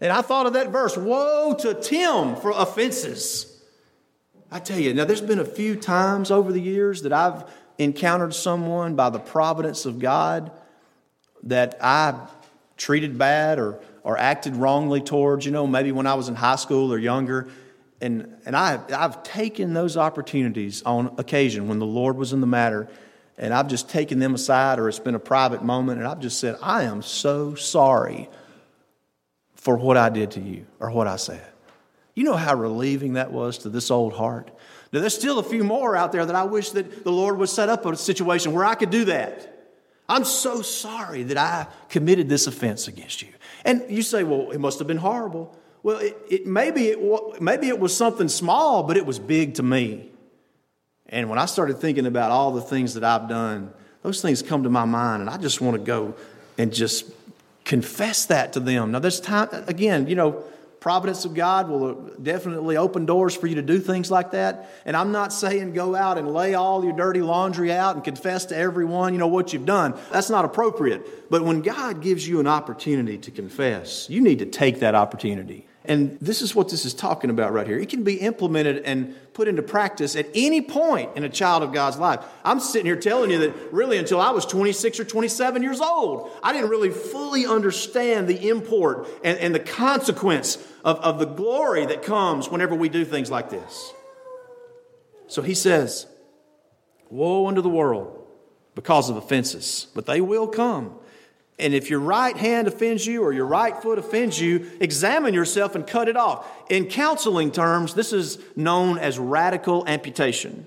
And 0.00 0.12
I 0.12 0.22
thought 0.22 0.46
of 0.46 0.52
that 0.54 0.70
verse 0.70 0.96
Woe 0.96 1.54
to 1.60 1.74
Tim 1.74 2.36
for 2.36 2.50
offenses. 2.50 3.52
I 4.50 4.58
tell 4.58 4.78
you, 4.78 4.94
now 4.94 5.04
there's 5.04 5.20
been 5.20 5.38
a 5.38 5.44
few 5.44 5.76
times 5.76 6.30
over 6.30 6.52
the 6.52 6.60
years 6.60 7.02
that 7.02 7.12
I've 7.12 7.44
encountered 7.78 8.34
someone 8.34 8.94
by 8.94 9.10
the 9.10 9.18
providence 9.18 9.86
of 9.86 9.98
God 9.98 10.50
that 11.44 11.76
I 11.80 12.14
treated 12.76 13.18
bad 13.18 13.58
or, 13.58 13.80
or 14.02 14.18
acted 14.18 14.56
wrongly 14.56 15.00
towards, 15.00 15.44
you 15.44 15.52
know, 15.52 15.66
maybe 15.66 15.92
when 15.92 16.06
I 16.06 16.14
was 16.14 16.28
in 16.28 16.34
high 16.34 16.56
school 16.56 16.92
or 16.92 16.98
younger. 16.98 17.48
And, 18.00 18.36
and 18.44 18.54
I, 18.54 18.80
I've 18.94 19.22
taken 19.22 19.72
those 19.72 19.96
opportunities 19.96 20.82
on 20.82 21.14
occasion 21.18 21.68
when 21.68 21.78
the 21.78 21.86
Lord 21.86 22.16
was 22.16 22.32
in 22.32 22.40
the 22.40 22.46
matter 22.46 22.88
and 23.38 23.52
I've 23.52 23.68
just 23.68 23.90
taken 23.90 24.18
them 24.18 24.34
aside 24.34 24.78
or 24.78 24.88
it's 24.88 24.98
been 24.98 25.14
a 25.14 25.20
private 25.20 25.62
moment 25.62 25.98
and 25.98 26.08
I've 26.08 26.20
just 26.20 26.38
said, 26.38 26.56
I 26.62 26.84
am 26.84 27.02
so 27.02 27.54
sorry 27.54 28.28
for 29.54 29.76
what 29.76 29.96
I 29.96 30.08
did 30.08 30.32
to 30.32 30.40
you 30.40 30.66
or 30.80 30.90
what 30.90 31.06
I 31.06 31.16
said. 31.16 31.44
You 32.14 32.24
know 32.24 32.36
how 32.36 32.54
relieving 32.54 33.14
that 33.14 33.30
was 33.30 33.58
to 33.58 33.68
this 33.68 33.90
old 33.90 34.14
heart? 34.14 34.50
Now, 34.92 35.00
there's 35.00 35.14
still 35.14 35.38
a 35.38 35.42
few 35.42 35.64
more 35.64 35.96
out 35.96 36.12
there 36.12 36.24
that 36.24 36.34
I 36.34 36.44
wish 36.44 36.70
that 36.70 37.04
the 37.04 37.12
Lord 37.12 37.36
would 37.38 37.48
set 37.48 37.68
up 37.68 37.84
a 37.84 37.96
situation 37.96 38.52
where 38.52 38.64
I 38.64 38.74
could 38.74 38.90
do 38.90 39.06
that. 39.06 39.52
I'm 40.08 40.24
so 40.24 40.62
sorry 40.62 41.24
that 41.24 41.36
I 41.36 41.66
committed 41.88 42.28
this 42.28 42.46
offense 42.46 42.88
against 42.88 43.22
you. 43.22 43.28
And 43.64 43.84
you 43.90 44.02
say, 44.02 44.22
well, 44.22 44.52
it 44.52 44.58
must 44.58 44.78
have 44.78 44.86
been 44.86 44.96
horrible. 44.96 45.54
Well, 45.82 45.98
it, 45.98 46.16
it, 46.30 46.46
maybe, 46.46 46.86
it, 46.86 47.42
maybe 47.42 47.68
it 47.68 47.78
was 47.78 47.94
something 47.94 48.28
small, 48.28 48.84
but 48.84 48.96
it 48.96 49.04
was 49.04 49.18
big 49.18 49.54
to 49.54 49.62
me. 49.62 50.10
And 51.08 51.30
when 51.30 51.38
I 51.38 51.46
started 51.46 51.78
thinking 51.78 52.06
about 52.06 52.30
all 52.30 52.52
the 52.52 52.60
things 52.60 52.94
that 52.94 53.04
I've 53.04 53.28
done, 53.28 53.72
those 54.02 54.20
things 54.20 54.42
come 54.42 54.64
to 54.64 54.70
my 54.70 54.84
mind, 54.84 55.20
and 55.20 55.30
I 55.30 55.36
just 55.36 55.60
want 55.60 55.76
to 55.76 55.82
go 55.82 56.14
and 56.58 56.72
just 56.72 57.10
confess 57.64 58.26
that 58.26 58.52
to 58.54 58.60
them. 58.60 58.92
Now, 58.92 59.00
this 59.00 59.20
time, 59.20 59.48
again, 59.52 60.06
you 60.06 60.14
know, 60.14 60.44
providence 60.80 61.24
of 61.24 61.34
God 61.34 61.68
will 61.68 61.94
definitely 62.22 62.76
open 62.76 63.06
doors 63.06 63.34
for 63.34 63.48
you 63.48 63.56
to 63.56 63.62
do 63.62 63.80
things 63.80 64.08
like 64.08 64.30
that. 64.30 64.70
And 64.84 64.96
I'm 64.96 65.10
not 65.10 65.32
saying 65.32 65.72
go 65.72 65.96
out 65.96 66.16
and 66.16 66.32
lay 66.32 66.54
all 66.54 66.84
your 66.84 66.92
dirty 66.92 67.22
laundry 67.22 67.72
out 67.72 67.96
and 67.96 68.04
confess 68.04 68.46
to 68.46 68.56
everyone, 68.56 69.12
you 69.12 69.18
know, 69.18 69.26
what 69.26 69.52
you've 69.52 69.66
done. 69.66 69.94
That's 70.12 70.30
not 70.30 70.44
appropriate. 70.44 71.28
But 71.28 71.42
when 71.42 71.62
God 71.62 72.02
gives 72.02 72.28
you 72.28 72.38
an 72.38 72.46
opportunity 72.46 73.18
to 73.18 73.32
confess, 73.32 74.08
you 74.08 74.20
need 74.20 74.38
to 74.38 74.46
take 74.46 74.78
that 74.78 74.94
opportunity 74.94 75.66
And 75.88 76.18
this 76.20 76.42
is 76.42 76.54
what 76.54 76.68
this 76.68 76.84
is 76.84 76.94
talking 76.94 77.30
about 77.30 77.52
right 77.52 77.66
here. 77.66 77.78
It 77.78 77.88
can 77.88 78.02
be 78.02 78.14
implemented 78.16 78.82
and 78.84 79.14
put 79.34 79.48
into 79.48 79.62
practice 79.62 80.16
at 80.16 80.26
any 80.34 80.60
point 80.60 81.16
in 81.16 81.24
a 81.24 81.28
child 81.28 81.62
of 81.62 81.72
God's 81.72 81.98
life. 81.98 82.20
I'm 82.44 82.60
sitting 82.60 82.86
here 82.86 82.96
telling 82.96 83.30
you 83.30 83.38
that 83.38 83.72
really 83.72 83.98
until 83.98 84.20
I 84.20 84.30
was 84.30 84.46
26 84.46 85.00
or 85.00 85.04
27 85.04 85.62
years 85.62 85.80
old, 85.80 86.30
I 86.42 86.52
didn't 86.52 86.70
really 86.70 86.90
fully 86.90 87.46
understand 87.46 88.28
the 88.28 88.48
import 88.48 89.08
and, 89.22 89.38
and 89.38 89.54
the 89.54 89.60
consequence 89.60 90.56
of, 90.84 90.98
of 91.00 91.18
the 91.18 91.26
glory 91.26 91.86
that 91.86 92.02
comes 92.02 92.48
whenever 92.48 92.74
we 92.74 92.88
do 92.88 93.04
things 93.04 93.30
like 93.30 93.50
this. 93.50 93.92
So 95.28 95.42
he 95.42 95.54
says, 95.54 96.06
Woe 97.08 97.46
unto 97.46 97.62
the 97.62 97.68
world 97.68 98.26
because 98.74 99.08
of 99.10 99.16
offenses, 99.16 99.86
but 99.94 100.06
they 100.06 100.20
will 100.20 100.48
come. 100.48 100.98
And 101.58 101.72
if 101.72 101.88
your 101.88 102.00
right 102.00 102.36
hand 102.36 102.68
offends 102.68 103.06
you 103.06 103.22
or 103.22 103.32
your 103.32 103.46
right 103.46 103.76
foot 103.80 103.98
offends 103.98 104.38
you, 104.38 104.70
examine 104.80 105.32
yourself 105.32 105.74
and 105.74 105.86
cut 105.86 106.08
it 106.08 106.16
off. 106.16 106.46
In 106.70 106.86
counseling 106.86 107.50
terms, 107.50 107.94
this 107.94 108.12
is 108.12 108.38
known 108.54 108.98
as 108.98 109.18
radical 109.18 109.86
amputation. 109.88 110.66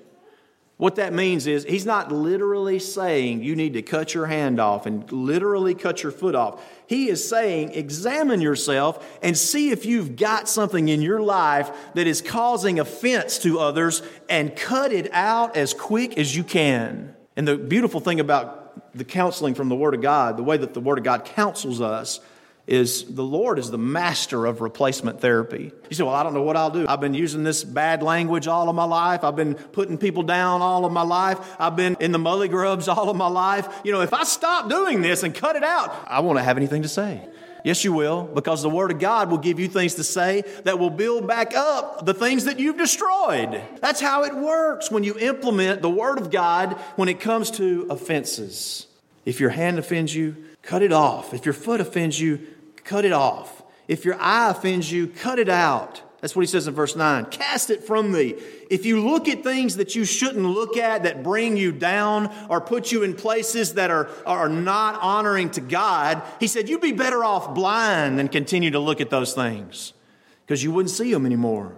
What 0.78 0.96
that 0.96 1.12
means 1.12 1.46
is 1.46 1.66
he's 1.66 1.86
not 1.86 2.10
literally 2.10 2.80
saying 2.80 3.44
you 3.44 3.54
need 3.54 3.74
to 3.74 3.82
cut 3.82 4.14
your 4.14 4.28
hand 4.28 4.62
off 4.62 4.86
and 4.86 5.12
literally 5.12 5.76
cut 5.76 6.02
your 6.02 6.12
foot 6.14 6.36
off. 6.36 6.66
He 6.88 7.10
is 7.10 7.28
saying 7.28 7.74
examine 7.74 8.40
yourself 8.40 9.20
and 9.22 9.38
see 9.38 9.72
if 9.72 9.86
you've 9.86 10.16
got 10.16 10.48
something 10.48 10.88
in 10.88 11.02
your 11.02 11.20
life 11.20 11.70
that 11.96 12.08
is 12.08 12.22
causing 12.22 12.80
offense 12.80 13.40
to 13.40 13.60
others 13.60 14.02
and 14.30 14.56
cut 14.56 14.94
it 14.94 15.10
out 15.12 15.58
as 15.58 15.74
quick 15.74 16.18
as 16.18 16.34
you 16.34 16.46
can. 16.46 17.14
And 17.36 17.46
the 17.46 17.58
beautiful 17.58 18.00
thing 18.00 18.22
about 18.22 18.59
the 18.94 19.04
counseling 19.04 19.54
from 19.54 19.70
the 19.70 19.76
Word 19.76 19.94
of 19.94 20.02
God, 20.02 20.38
the 20.38 20.44
way 20.44 20.58
that 20.58 20.74
the 20.74 20.80
Word 20.80 20.98
of 20.98 21.04
God 21.04 21.26
counsels 21.26 21.82
us, 21.82 22.20
is 22.70 23.04
the 23.16 23.24
Lord 23.24 23.58
is 23.58 23.72
the 23.72 23.80
master 23.80 24.46
of 24.46 24.62
replacement 24.62 25.20
therapy. 25.22 25.72
You 25.90 25.96
say, 25.96 26.04
Well, 26.04 26.14
I 26.14 26.22
don't 26.22 26.36
know 26.36 26.44
what 26.44 26.56
I'll 26.56 26.70
do. 26.70 26.86
I've 26.88 27.02
been 27.02 27.16
using 27.16 27.44
this 27.44 27.64
bad 27.64 28.04
language 28.04 28.48
all 28.48 28.70
of 28.70 28.76
my 28.76 28.84
life. 28.84 29.24
I've 29.24 29.36
been 29.36 29.56
putting 29.56 29.98
people 29.98 30.22
down 30.22 30.62
all 30.62 30.86
of 30.86 30.92
my 30.92 31.02
life. 31.02 31.40
I've 31.60 31.76
been 31.76 31.98
in 32.00 32.12
the 32.12 32.20
mully 32.20 32.48
grubs 32.48 32.88
all 32.88 33.10
of 33.10 33.18
my 33.18 33.28
life. 33.28 33.68
You 33.84 33.92
know, 33.92 34.02
if 34.02 34.14
I 34.14 34.24
stop 34.24 34.70
doing 34.70 35.02
this 35.02 35.24
and 35.24 35.34
cut 35.34 35.56
it 35.56 35.64
out, 35.64 35.96
I 36.06 36.20
won't 36.20 36.38
have 36.40 36.58
anything 36.58 36.84
to 36.84 36.88
say. 36.88 37.28
Yes, 37.64 37.84
you 37.84 37.94
will, 37.94 38.24
because 38.24 38.62
the 38.62 38.70
Word 38.70 38.92
of 38.92 39.00
God 39.00 39.30
will 39.30 39.38
give 39.38 39.60
you 39.60 39.68
things 39.68 39.96
to 39.96 40.04
say 40.04 40.44
that 40.64 40.80
will 40.80 40.90
build 40.90 41.28
back 41.28 41.56
up 41.56 42.06
the 42.06 42.14
things 42.14 42.46
that 42.46 42.60
you've 42.60 42.78
destroyed. 42.78 43.62
That's 43.82 44.00
how 44.00 44.24
it 44.24 44.36
works 44.36 44.90
when 44.90 45.04
you 45.04 45.18
implement 45.18 45.82
the 45.82 45.90
Word 45.90 46.20
of 46.20 46.32
God 46.32 46.74
when 46.96 47.10
it 47.10 47.20
comes 47.20 47.52
to 47.52 47.88
offenses. 47.90 48.88
If 49.26 49.40
your 49.40 49.50
hand 49.50 49.78
offends 49.78 50.16
you, 50.16 50.36
cut 50.62 50.82
it 50.82 50.94
off. 50.94 51.34
If 51.34 51.46
your 51.46 51.54
foot 51.54 51.82
offends 51.82 52.20
you, 52.20 52.40
cut 52.84 53.06
it 53.06 53.12
off. 53.12 53.64
If 53.88 54.06
your 54.06 54.16
eye 54.20 54.50
offends 54.52 54.92
you, 54.92 55.08
cut 55.08 55.40
it 55.40 55.50
out. 55.50 56.02
That's 56.22 56.36
what 56.36 56.42
he 56.42 56.48
says 56.48 56.68
in 56.68 56.74
verse 56.74 56.96
9. 56.96 57.26
Cast 57.26 57.70
it 57.70 57.84
from 57.84 58.12
thee. 58.12 58.36
If 58.70 58.86
you 58.86 59.08
look 59.08 59.28
at 59.28 59.44
things 59.44 59.78
that 59.78 59.96
you 59.96 60.06
shouldn't 60.06 60.46
look 60.46 60.76
at, 60.76 61.04
that 61.04 61.24
bring 61.24 61.56
you 61.56 61.72
down 61.72 62.34
or 62.50 62.60
put 62.60 62.92
you 62.92 63.04
in 63.04 63.14
places 63.14 63.76
that 63.76 63.90
are, 63.90 64.10
are 64.26 64.50
not 64.50 65.00
honoring 65.02 65.50
to 65.52 65.62
God, 65.62 66.22
he 66.40 66.48
said, 66.48 66.68
you'd 66.68 66.82
be 66.82 66.92
better 66.92 67.24
off 67.24 67.54
blind 67.56 68.20
than 68.20 68.28
continue 68.28 68.72
to 68.72 68.80
look 68.80 69.00
at 69.00 69.10
those 69.10 69.34
things 69.34 69.94
because 70.46 70.64
you 70.64 70.72
wouldn't 70.72 70.92
see 70.92 71.14
them 71.14 71.26
anymore. 71.26 71.76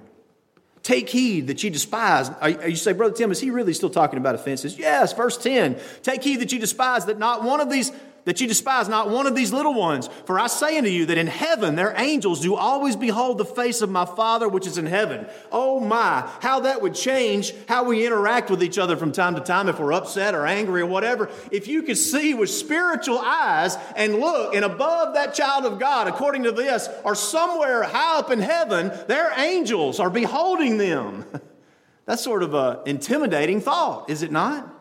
Take 0.84 1.10
heed 1.10 1.47
that 1.47 1.63
you 1.63 1.69
despise. 1.69 2.32
You 2.67 2.75
say, 2.75 2.93
Brother 2.93 3.13
Tim, 3.13 3.32
is 3.32 3.39
he 3.39 3.51
really 3.51 3.73
still 3.73 3.91
talking 3.91 4.17
about 4.17 4.34
offenses? 4.34 4.80
Yes, 4.80 5.13
verse 5.13 5.38
10. 5.38 5.80
Take 6.01 6.23
heed 6.23 6.38
that 6.38 6.51
you 6.51 6.58
despise 6.58 7.06
that 7.06 7.19
not 7.19 7.43
one 7.43 7.60
of 7.62 7.69
these 7.69 7.91
that 8.26 8.40
you 8.40 8.48
despise 8.48 8.88
not 8.88 9.10
one 9.10 9.28
of 9.28 9.36
these 9.36 9.52
little 9.52 9.74
ones. 9.74 10.10
For 10.26 10.40
I 10.40 10.48
say 10.48 10.78
unto 10.78 10.90
you 10.90 11.06
that 11.08 11.18
in 11.18 11.28
heaven 11.28 11.76
their 11.76 11.94
angels 11.98 12.42
do 12.42 12.56
always 12.56 12.96
behold 12.96 13.38
the 13.38 13.46
face 13.46 13.82
of 13.82 13.90
my 13.90 14.06
Father 14.06 14.48
which 14.48 14.68
is 14.68 14.78
in 14.78 14.86
heaven. 14.86 15.26
Oh 15.52 15.80
my, 15.80 16.30
how 16.42 16.62
that 16.62 16.82
would 16.82 16.96
change 16.96 17.54
how 17.68 17.84
we 17.84 18.06
interact 18.06 18.50
with 18.50 18.64
each 18.64 18.78
other 18.78 18.98
from 18.98 19.12
time 19.12 19.36
to 19.36 19.42
time 19.42 19.70
if 19.70 19.80
we're 19.80 19.94
upset 19.94 20.36
or 20.36 20.46
angry 20.46 20.82
or 20.82 20.86
whatever. 20.86 21.30
If 21.52 21.68
you 21.68 21.84
could 21.84 21.98
see 21.98 22.34
with 22.34 22.50
spiritual 22.50 23.20
eyes 23.20 23.78
and 23.96 24.20
look, 24.20 24.56
and 24.56 24.66
above 24.66 25.16
that 25.16 25.34
child 25.34 25.66
of 25.66 25.80
God, 25.80 26.08
according 26.08 26.44
to 26.44 26.52
this, 26.52 26.88
are 27.04 27.16
somewhere 27.16 27.84
high 27.84 28.20
up 28.20 28.32
in 28.32 28.40
heaven, 28.40 28.92
their 29.08 29.32
angels 29.38 30.00
are 30.00 30.10
beholding 30.10 30.78
them. 30.78 31.26
That's 32.06 32.24
sort 32.24 32.44
of 32.44 32.54
an 32.54 32.80
intimidating 32.86 33.62
thought, 33.62 34.10
is 34.10 34.24
it 34.24 34.32
not? 34.32 34.81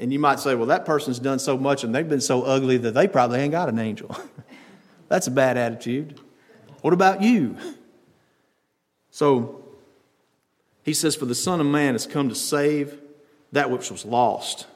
And 0.00 0.10
you 0.10 0.18
might 0.18 0.40
say, 0.40 0.54
well, 0.54 0.66
that 0.66 0.86
person's 0.86 1.18
done 1.18 1.38
so 1.38 1.58
much 1.58 1.84
and 1.84 1.94
they've 1.94 2.08
been 2.08 2.22
so 2.22 2.42
ugly 2.42 2.78
that 2.78 2.92
they 2.92 3.06
probably 3.06 3.40
ain't 3.40 3.52
got 3.52 3.68
an 3.68 3.78
angel. 3.78 4.16
That's 5.08 5.26
a 5.26 5.30
bad 5.30 5.58
attitude. 5.58 6.18
What 6.80 6.94
about 6.94 7.20
you? 7.20 7.56
So 9.10 9.62
he 10.84 10.94
says, 10.94 11.14
For 11.14 11.26
the 11.26 11.34
Son 11.34 11.60
of 11.60 11.66
Man 11.66 11.92
has 11.92 12.06
come 12.06 12.30
to 12.30 12.34
save 12.34 12.98
that 13.52 13.70
which 13.70 13.90
was 13.90 14.06
lost. 14.06 14.66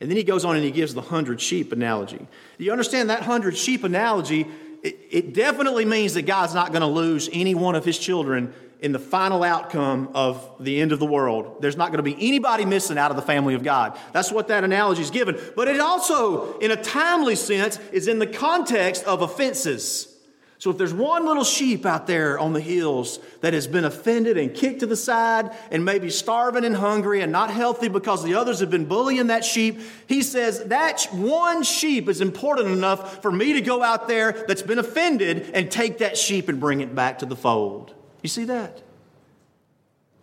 And 0.00 0.08
then 0.08 0.16
he 0.16 0.22
goes 0.22 0.44
on 0.44 0.54
and 0.54 0.64
he 0.64 0.70
gives 0.70 0.94
the 0.94 1.02
hundred 1.02 1.40
sheep 1.40 1.72
analogy. 1.72 2.28
You 2.56 2.70
understand 2.70 3.10
that 3.10 3.22
hundred 3.22 3.56
sheep 3.56 3.82
analogy? 3.82 4.46
It, 4.84 5.00
it 5.10 5.34
definitely 5.34 5.86
means 5.86 6.14
that 6.14 6.22
God's 6.22 6.54
not 6.54 6.68
going 6.68 6.82
to 6.82 6.86
lose 6.86 7.28
any 7.32 7.56
one 7.56 7.74
of 7.74 7.84
his 7.84 7.98
children 7.98 8.54
in 8.80 8.92
the 8.92 8.98
final 8.98 9.42
outcome 9.42 10.10
of 10.14 10.54
the 10.60 10.80
end 10.80 10.92
of 10.92 10.98
the 10.98 11.06
world. 11.06 11.60
There's 11.60 11.76
not 11.76 11.90
going 11.90 12.02
to 12.02 12.02
be 12.02 12.16
anybody 12.28 12.64
missing 12.64 12.98
out 12.98 13.10
of 13.10 13.16
the 13.16 13.22
family 13.22 13.54
of 13.54 13.64
God. 13.64 13.98
That's 14.12 14.30
what 14.30 14.48
that 14.48 14.64
analogy 14.64 15.02
is 15.02 15.10
given. 15.10 15.38
But 15.56 15.68
it 15.68 15.80
also, 15.80 16.58
in 16.58 16.70
a 16.70 16.76
timely 16.76 17.34
sense, 17.34 17.78
is 17.92 18.06
in 18.06 18.18
the 18.18 18.26
context 18.26 19.04
of 19.04 19.22
offenses. 19.22 20.14
So 20.60 20.70
if 20.70 20.78
there's 20.78 20.92
one 20.92 21.24
little 21.24 21.44
sheep 21.44 21.86
out 21.86 22.08
there 22.08 22.36
on 22.36 22.52
the 22.52 22.60
hills 22.60 23.20
that 23.42 23.54
has 23.54 23.68
been 23.68 23.84
offended 23.84 24.36
and 24.36 24.52
kicked 24.52 24.80
to 24.80 24.86
the 24.86 24.96
side 24.96 25.52
and 25.70 25.84
maybe 25.84 26.10
starving 26.10 26.64
and 26.64 26.74
hungry 26.74 27.20
and 27.20 27.30
not 27.30 27.50
healthy 27.50 27.86
because 27.86 28.24
the 28.24 28.34
others 28.34 28.58
have 28.58 28.70
been 28.70 28.84
bullying 28.84 29.28
that 29.28 29.44
sheep, 29.44 29.80
he 30.08 30.20
says 30.20 30.64
that 30.64 31.04
one 31.12 31.62
sheep 31.62 32.08
is 32.08 32.20
important 32.20 32.68
enough 32.68 33.22
for 33.22 33.30
me 33.30 33.52
to 33.52 33.60
go 33.60 33.84
out 33.84 34.08
there 34.08 34.32
that's 34.48 34.62
been 34.62 34.80
offended 34.80 35.48
and 35.54 35.70
take 35.70 35.98
that 35.98 36.18
sheep 36.18 36.48
and 36.48 36.58
bring 36.58 36.80
it 36.80 36.92
back 36.92 37.20
to 37.20 37.26
the 37.26 37.36
fold. 37.36 37.94
You 38.22 38.28
see 38.28 38.44
that? 38.44 38.82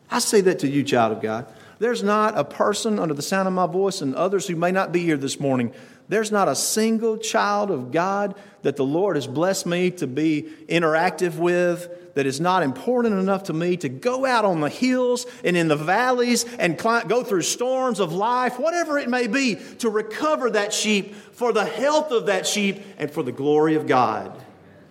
I 0.10 0.19
say 0.19 0.41
that 0.41 0.60
to 0.60 0.67
you, 0.67 0.84
child 0.84 1.13
of 1.13 1.21
God. 1.21 1.47
There's 1.79 2.03
not 2.03 2.38
a 2.38 2.43
person 2.43 2.99
under 2.99 3.13
the 3.13 3.21
sound 3.21 3.47
of 3.47 3.53
my 3.53 3.67
voice 3.67 4.01
and 4.01 4.15
others 4.15 4.47
who 4.47 4.55
may 4.55 4.71
not 4.71 4.91
be 4.91 5.01
here 5.01 5.17
this 5.17 5.39
morning. 5.39 5.73
There's 6.08 6.31
not 6.31 6.47
a 6.47 6.55
single 6.55 7.17
child 7.17 7.71
of 7.71 7.91
God 7.91 8.36
that 8.62 8.75
the 8.75 8.86
Lord 8.86 9.15
has 9.15 9.27
blessed 9.27 9.65
me 9.65 9.91
to 9.91 10.08
be 10.08 10.43
interactive 10.67 11.36
with 11.36 12.13
that 12.13 12.25
is 12.25 12.39
not 12.39 12.63
important 12.63 13.19
enough 13.19 13.43
to 13.43 13.53
me 13.53 13.75
to 13.77 13.89
go 13.89 14.25
out 14.25 14.45
on 14.45 14.62
the 14.62 14.69
hills 14.69 15.25
and 15.43 15.58
in 15.58 15.67
the 15.67 15.75
valleys 15.75 16.45
and 16.60 16.77
climb, 16.77 17.08
go 17.08 17.23
through 17.23 17.41
storms 17.41 17.99
of 17.99 18.13
life, 18.13 18.58
whatever 18.58 18.97
it 18.97 19.10
may 19.10 19.27
be, 19.27 19.55
to 19.79 19.89
recover 19.89 20.51
that 20.51 20.71
sheep 20.71 21.13
for 21.13 21.51
the 21.51 21.65
health 21.65 22.12
of 22.12 22.27
that 22.27 22.47
sheep 22.47 22.81
and 22.97 23.12
for 23.12 23.23
the 23.23 23.34
glory 23.34 23.75
of 23.75 23.86
God. 23.86 24.31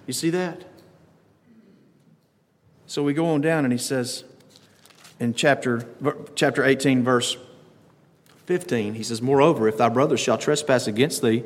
You 0.06 0.12
see 0.12 0.30
that? 0.30 0.64
So 2.86 3.02
we 3.02 3.14
go 3.14 3.26
on 3.26 3.40
down 3.40 3.64
and 3.64 3.72
he 3.72 3.78
says 3.78 4.24
in 5.18 5.34
chapter, 5.34 5.86
chapter 6.34 6.64
18, 6.64 7.02
verse 7.02 7.36
15, 8.46 8.94
he 8.94 9.02
says, 9.02 9.22
Moreover, 9.22 9.68
if 9.68 9.78
thy 9.78 9.88
brother 9.88 10.16
shall 10.16 10.38
trespass 10.38 10.86
against 10.86 11.22
thee, 11.22 11.44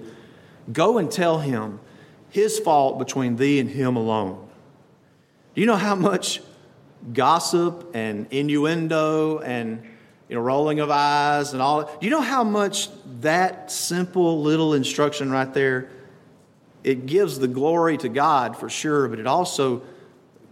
go 0.72 0.98
and 0.98 1.10
tell 1.10 1.38
him 1.38 1.80
his 2.30 2.58
fault 2.58 2.98
between 2.98 3.36
thee 3.36 3.60
and 3.60 3.70
him 3.70 3.96
alone. 3.96 4.48
Do 5.54 5.60
you 5.60 5.66
know 5.66 5.76
how 5.76 5.94
much 5.94 6.40
gossip 7.12 7.90
and 7.94 8.26
innuendo 8.30 9.38
and 9.38 9.82
you 10.28 10.34
know, 10.34 10.42
rolling 10.42 10.80
of 10.80 10.90
eyes 10.90 11.52
and 11.52 11.62
all. 11.62 11.84
Do 11.84 12.06
you 12.06 12.10
know 12.10 12.20
how 12.20 12.44
much 12.44 12.90
that 13.20 13.70
simple 13.70 14.42
little 14.42 14.74
instruction 14.74 15.30
right 15.30 15.52
there? 15.52 15.90
It 16.84 17.06
gives 17.06 17.38
the 17.38 17.48
glory 17.48 17.96
to 17.98 18.08
God 18.08 18.56
for 18.56 18.68
sure, 18.68 19.08
but 19.08 19.18
it 19.18 19.26
also 19.26 19.82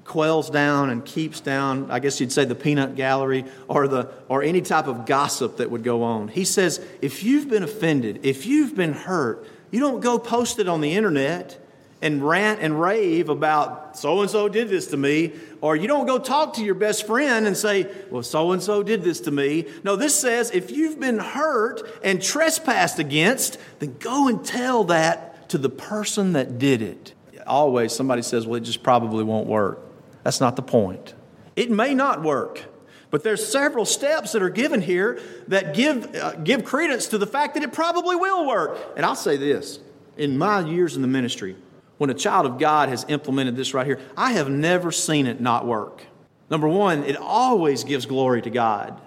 quells 0.07 0.49
down 0.51 0.91
and 0.91 1.05
keeps 1.05 1.41
down, 1.41 1.91
I 1.91 1.99
guess 1.99 2.21
you'd 2.21 2.33
say 2.33 2.45
the 2.45 2.55
peanut 2.55 2.95
gallery 2.95 3.45
or, 3.69 3.89
the, 3.89 4.13
or 4.29 4.43
any 4.43 4.63
type 4.63 4.87
of 4.87 5.05
gossip 5.05 5.59
that 5.59 5.71
would 5.71 5.83
go 5.83 6.03
on. 6.03 6.29
He 6.29 6.45
says, 6.45 6.85
if 7.03 7.23
you've 7.23 7.49
been 7.49 7.63
offended, 7.63 8.21
if 8.25 8.47
you've 8.47 8.75
been 8.75 8.93
hurt, 8.93 9.47
you 9.71 9.81
don't 9.81 10.01
go 10.01 10.19
post 10.19 10.59
it 10.59 10.69
on 10.69 10.81
the 10.81 10.95
internet 10.95 11.59
and 12.03 12.27
rant 12.27 12.61
and 12.61 12.81
rave 12.81 13.29
about 13.29 13.99
so 13.99 14.21
and 14.21 14.31
so 14.31 14.49
did 14.49 14.69
this 14.69 14.89
to 14.89 14.97
me, 14.97 15.33
or 15.61 15.75
you 15.75 15.89
don't 15.89 16.07
go 16.07 16.19
talk 16.19 16.55
to 16.55 16.65
your 16.65 16.75
best 16.75 17.07
friend 17.07 17.47
and 17.47 17.57
say, 17.57 17.91
well, 18.11 18.23
so 18.23 18.53
and 18.53 18.63
so 18.63 18.83
did 18.83 19.03
this 19.03 19.21
to 19.21 19.31
me. 19.31 19.67
No, 19.83 19.97
this 19.97 20.15
says 20.15 20.51
if 20.51 20.71
you've 20.71 21.01
been 21.01 21.19
hurt 21.19 21.83
and 22.05 22.23
trespassed 22.23 22.99
against, 22.99 23.59
then 23.79 23.97
go 23.99 24.29
and 24.29 24.45
tell 24.45 24.85
that 24.85 25.49
to 25.49 25.59
the 25.59 25.71
person 25.71 26.35
that 26.35 26.59
did 26.59 26.83
it. 26.83 27.15
Always 27.47 27.95
somebody 27.95 28.23
says, 28.23 28.47
well, 28.47 28.57
it 28.57 28.65
just 28.65 28.83
probably 28.83 29.25
won't 29.25 29.47
work. 29.47 29.86
That's 30.27 30.41
not 30.41 30.57
the 30.57 30.63
point. 30.63 31.15
It 31.55 31.71
may 31.71 31.95
not 31.95 32.21
work, 32.21 32.65
but 33.13 33.23
there's 33.23 33.47
several 33.47 33.85
steps 33.85 34.33
that 34.33 34.43
are 34.43 34.51
given 34.51 34.83
here 34.83 35.21
that 35.47 35.73
give, 35.73 36.13
uh, 36.17 36.33
give 36.33 36.65
credence 36.65 37.07
to 37.07 37.19
the 37.19 37.29
fact 37.29 37.55
that 37.55 37.63
it 37.63 37.73
probably 37.73 38.17
will 38.17 38.45
work. 38.45 38.77
And 38.97 39.07
I'll 39.07 39.15
say 39.15 39.37
this 39.37 39.79
in 40.17 40.37
my 40.37 40.63
years 40.63 40.97
in 40.97 41.03
the 41.03 41.07
ministry, 41.07 41.55
when 41.99 42.11
a 42.11 42.15
child 42.15 42.45
of 42.45 42.59
God 42.59 42.89
has 42.89 43.07
implemented 43.09 43.55
this 43.55 43.73
right 43.73 43.87
here, 43.87 44.01
I 44.17 44.33
have 44.33 44.51
never 44.51 44.91
seen 44.91 45.29
it 45.29 45.41
not 45.41 45.65
work. 45.65 46.03
Number 46.51 46.67
one, 46.67 47.05
it 47.05 47.17
always 47.17 47.85
gives 47.85 48.05
glory 48.05 48.43
to 48.43 48.51
God. 48.51 49.01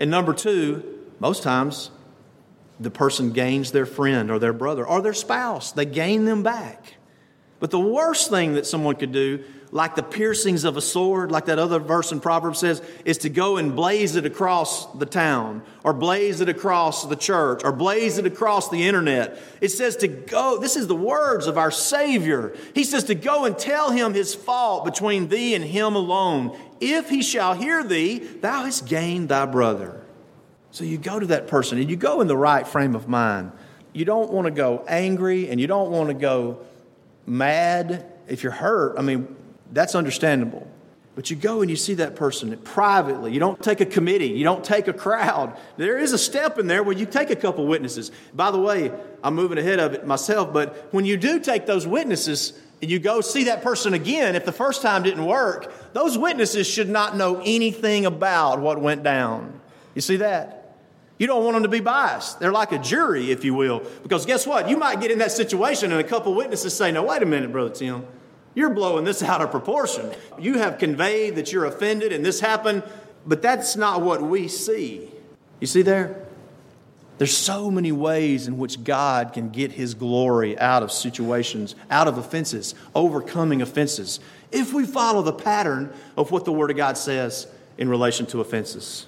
And 0.00 0.10
number 0.10 0.34
two, 0.34 0.82
most 1.20 1.44
times 1.44 1.92
the 2.80 2.90
person 2.90 3.30
gains 3.30 3.70
their 3.70 3.86
friend 3.86 4.32
or 4.32 4.40
their 4.40 4.52
brother 4.52 4.84
or 4.84 5.00
their 5.00 5.14
spouse. 5.14 5.70
They 5.70 5.86
gain 5.86 6.24
them 6.24 6.42
back. 6.42 6.96
But 7.60 7.70
the 7.70 7.78
worst 7.78 8.30
thing 8.30 8.54
that 8.54 8.66
someone 8.66 8.96
could 8.96 9.12
do 9.12 9.44
like 9.76 9.94
the 9.94 10.02
piercings 10.02 10.64
of 10.64 10.78
a 10.78 10.80
sword, 10.80 11.30
like 11.30 11.44
that 11.44 11.58
other 11.58 11.78
verse 11.78 12.10
in 12.10 12.18
Proverbs 12.18 12.60
says, 12.60 12.80
is 13.04 13.18
to 13.18 13.28
go 13.28 13.58
and 13.58 13.76
blaze 13.76 14.16
it 14.16 14.24
across 14.24 14.90
the 14.94 15.04
town, 15.04 15.62
or 15.84 15.92
blaze 15.92 16.40
it 16.40 16.48
across 16.48 17.04
the 17.04 17.14
church, 17.14 17.60
or 17.62 17.72
blaze 17.72 18.16
it 18.16 18.24
across 18.24 18.70
the 18.70 18.88
internet. 18.88 19.38
It 19.60 19.68
says 19.68 19.96
to 19.96 20.08
go, 20.08 20.58
this 20.58 20.76
is 20.76 20.86
the 20.86 20.96
words 20.96 21.46
of 21.46 21.58
our 21.58 21.70
Savior. 21.70 22.56
He 22.74 22.84
says 22.84 23.04
to 23.04 23.14
go 23.14 23.44
and 23.44 23.58
tell 23.58 23.90
him 23.90 24.14
his 24.14 24.34
fault 24.34 24.86
between 24.86 25.28
thee 25.28 25.54
and 25.54 25.62
him 25.62 25.94
alone. 25.94 26.58
If 26.80 27.10
he 27.10 27.22
shall 27.22 27.52
hear 27.52 27.84
thee, 27.84 28.20
thou 28.20 28.64
hast 28.64 28.88
gained 28.88 29.28
thy 29.28 29.44
brother. 29.44 30.02
So 30.70 30.84
you 30.84 30.96
go 30.96 31.20
to 31.20 31.26
that 31.26 31.48
person 31.48 31.76
and 31.76 31.90
you 31.90 31.96
go 31.96 32.22
in 32.22 32.28
the 32.28 32.36
right 32.36 32.66
frame 32.66 32.94
of 32.94 33.08
mind. 33.08 33.52
You 33.92 34.06
don't 34.06 34.32
want 34.32 34.46
to 34.46 34.50
go 34.50 34.86
angry 34.88 35.50
and 35.50 35.60
you 35.60 35.66
don't 35.66 35.90
want 35.90 36.08
to 36.08 36.14
go 36.14 36.60
mad 37.26 38.10
if 38.26 38.42
you're 38.42 38.52
hurt. 38.52 38.98
I 38.98 39.02
mean, 39.02 39.35
that's 39.72 39.94
understandable. 39.94 40.66
But 41.16 41.30
you 41.30 41.36
go 41.36 41.62
and 41.62 41.70
you 41.70 41.76
see 41.76 41.94
that 41.94 42.14
person 42.14 42.54
privately. 42.58 43.32
You 43.32 43.40
don't 43.40 43.60
take 43.62 43.80
a 43.80 43.86
committee. 43.86 44.28
You 44.28 44.44
don't 44.44 44.62
take 44.62 44.86
a 44.86 44.92
crowd. 44.92 45.56
There 45.78 45.98
is 45.98 46.12
a 46.12 46.18
step 46.18 46.58
in 46.58 46.66
there 46.66 46.82
where 46.82 46.96
you 46.96 47.06
take 47.06 47.30
a 47.30 47.36
couple 47.36 47.66
witnesses. 47.66 48.12
By 48.34 48.50
the 48.50 48.58
way, 48.58 48.92
I'm 49.24 49.34
moving 49.34 49.56
ahead 49.56 49.80
of 49.80 49.94
it 49.94 50.06
myself, 50.06 50.52
but 50.52 50.92
when 50.92 51.06
you 51.06 51.16
do 51.16 51.40
take 51.40 51.64
those 51.64 51.86
witnesses 51.86 52.52
and 52.82 52.90
you 52.90 52.98
go 52.98 53.22
see 53.22 53.44
that 53.44 53.62
person 53.62 53.94
again, 53.94 54.36
if 54.36 54.44
the 54.44 54.52
first 54.52 54.82
time 54.82 55.02
didn't 55.02 55.24
work, 55.24 55.72
those 55.94 56.18
witnesses 56.18 56.66
should 56.66 56.90
not 56.90 57.16
know 57.16 57.40
anything 57.42 58.04
about 58.04 58.60
what 58.60 58.78
went 58.78 59.02
down. 59.02 59.58
You 59.94 60.02
see 60.02 60.16
that? 60.16 60.76
You 61.18 61.26
don't 61.26 61.42
want 61.44 61.54
them 61.54 61.62
to 61.62 61.70
be 61.70 61.80
biased. 61.80 62.40
They're 62.40 62.52
like 62.52 62.72
a 62.72 62.78
jury, 62.78 63.30
if 63.30 63.42
you 63.42 63.54
will. 63.54 63.82
Because 64.02 64.26
guess 64.26 64.46
what? 64.46 64.68
You 64.68 64.76
might 64.76 65.00
get 65.00 65.10
in 65.10 65.20
that 65.20 65.32
situation 65.32 65.92
and 65.92 66.00
a 66.00 66.04
couple 66.04 66.34
witnesses 66.34 66.74
say, 66.74 66.92
No, 66.92 67.04
wait 67.04 67.22
a 67.22 67.26
minute, 67.26 67.50
Brother 67.50 67.74
Tim. 67.74 68.04
You're 68.56 68.70
blowing 68.70 69.04
this 69.04 69.22
out 69.22 69.42
of 69.42 69.50
proportion. 69.50 70.10
You 70.38 70.58
have 70.58 70.78
conveyed 70.78 71.36
that 71.36 71.52
you're 71.52 71.66
offended 71.66 72.10
and 72.10 72.24
this 72.24 72.40
happened, 72.40 72.82
but 73.26 73.42
that's 73.42 73.76
not 73.76 74.00
what 74.00 74.22
we 74.22 74.48
see. 74.48 75.10
You 75.60 75.66
see 75.66 75.82
there? 75.82 76.26
There's 77.18 77.36
so 77.36 77.70
many 77.70 77.92
ways 77.92 78.48
in 78.48 78.56
which 78.56 78.82
God 78.82 79.34
can 79.34 79.50
get 79.50 79.72
his 79.72 79.92
glory 79.92 80.58
out 80.58 80.82
of 80.82 80.90
situations, 80.90 81.74
out 81.90 82.08
of 82.08 82.16
offenses, 82.16 82.74
overcoming 82.94 83.60
offenses, 83.60 84.20
if 84.50 84.72
we 84.72 84.86
follow 84.86 85.20
the 85.20 85.32
pattern 85.32 85.92
of 86.16 86.30
what 86.30 86.46
the 86.46 86.52
Word 86.52 86.70
of 86.70 86.78
God 86.78 86.96
says 86.96 87.46
in 87.76 87.90
relation 87.90 88.24
to 88.26 88.40
offenses. 88.40 89.06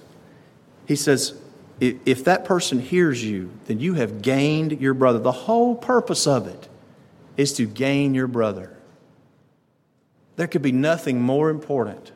He 0.85 0.95
says, 0.95 1.33
if 1.79 2.23
that 2.25 2.45
person 2.45 2.79
hears 2.79 3.23
you, 3.23 3.49
then 3.65 3.79
you 3.79 3.95
have 3.95 4.21
gained 4.21 4.79
your 4.79 4.93
brother. 4.93 5.17
The 5.17 5.31
whole 5.31 5.75
purpose 5.75 6.27
of 6.27 6.45
it 6.45 6.67
is 7.35 7.53
to 7.53 7.65
gain 7.65 8.13
your 8.13 8.27
brother. 8.27 8.75
There 10.39 10.47
could 10.47 10.61
be 10.61 10.71
nothing 10.71 11.21
more 11.21 11.49
important 11.49 12.13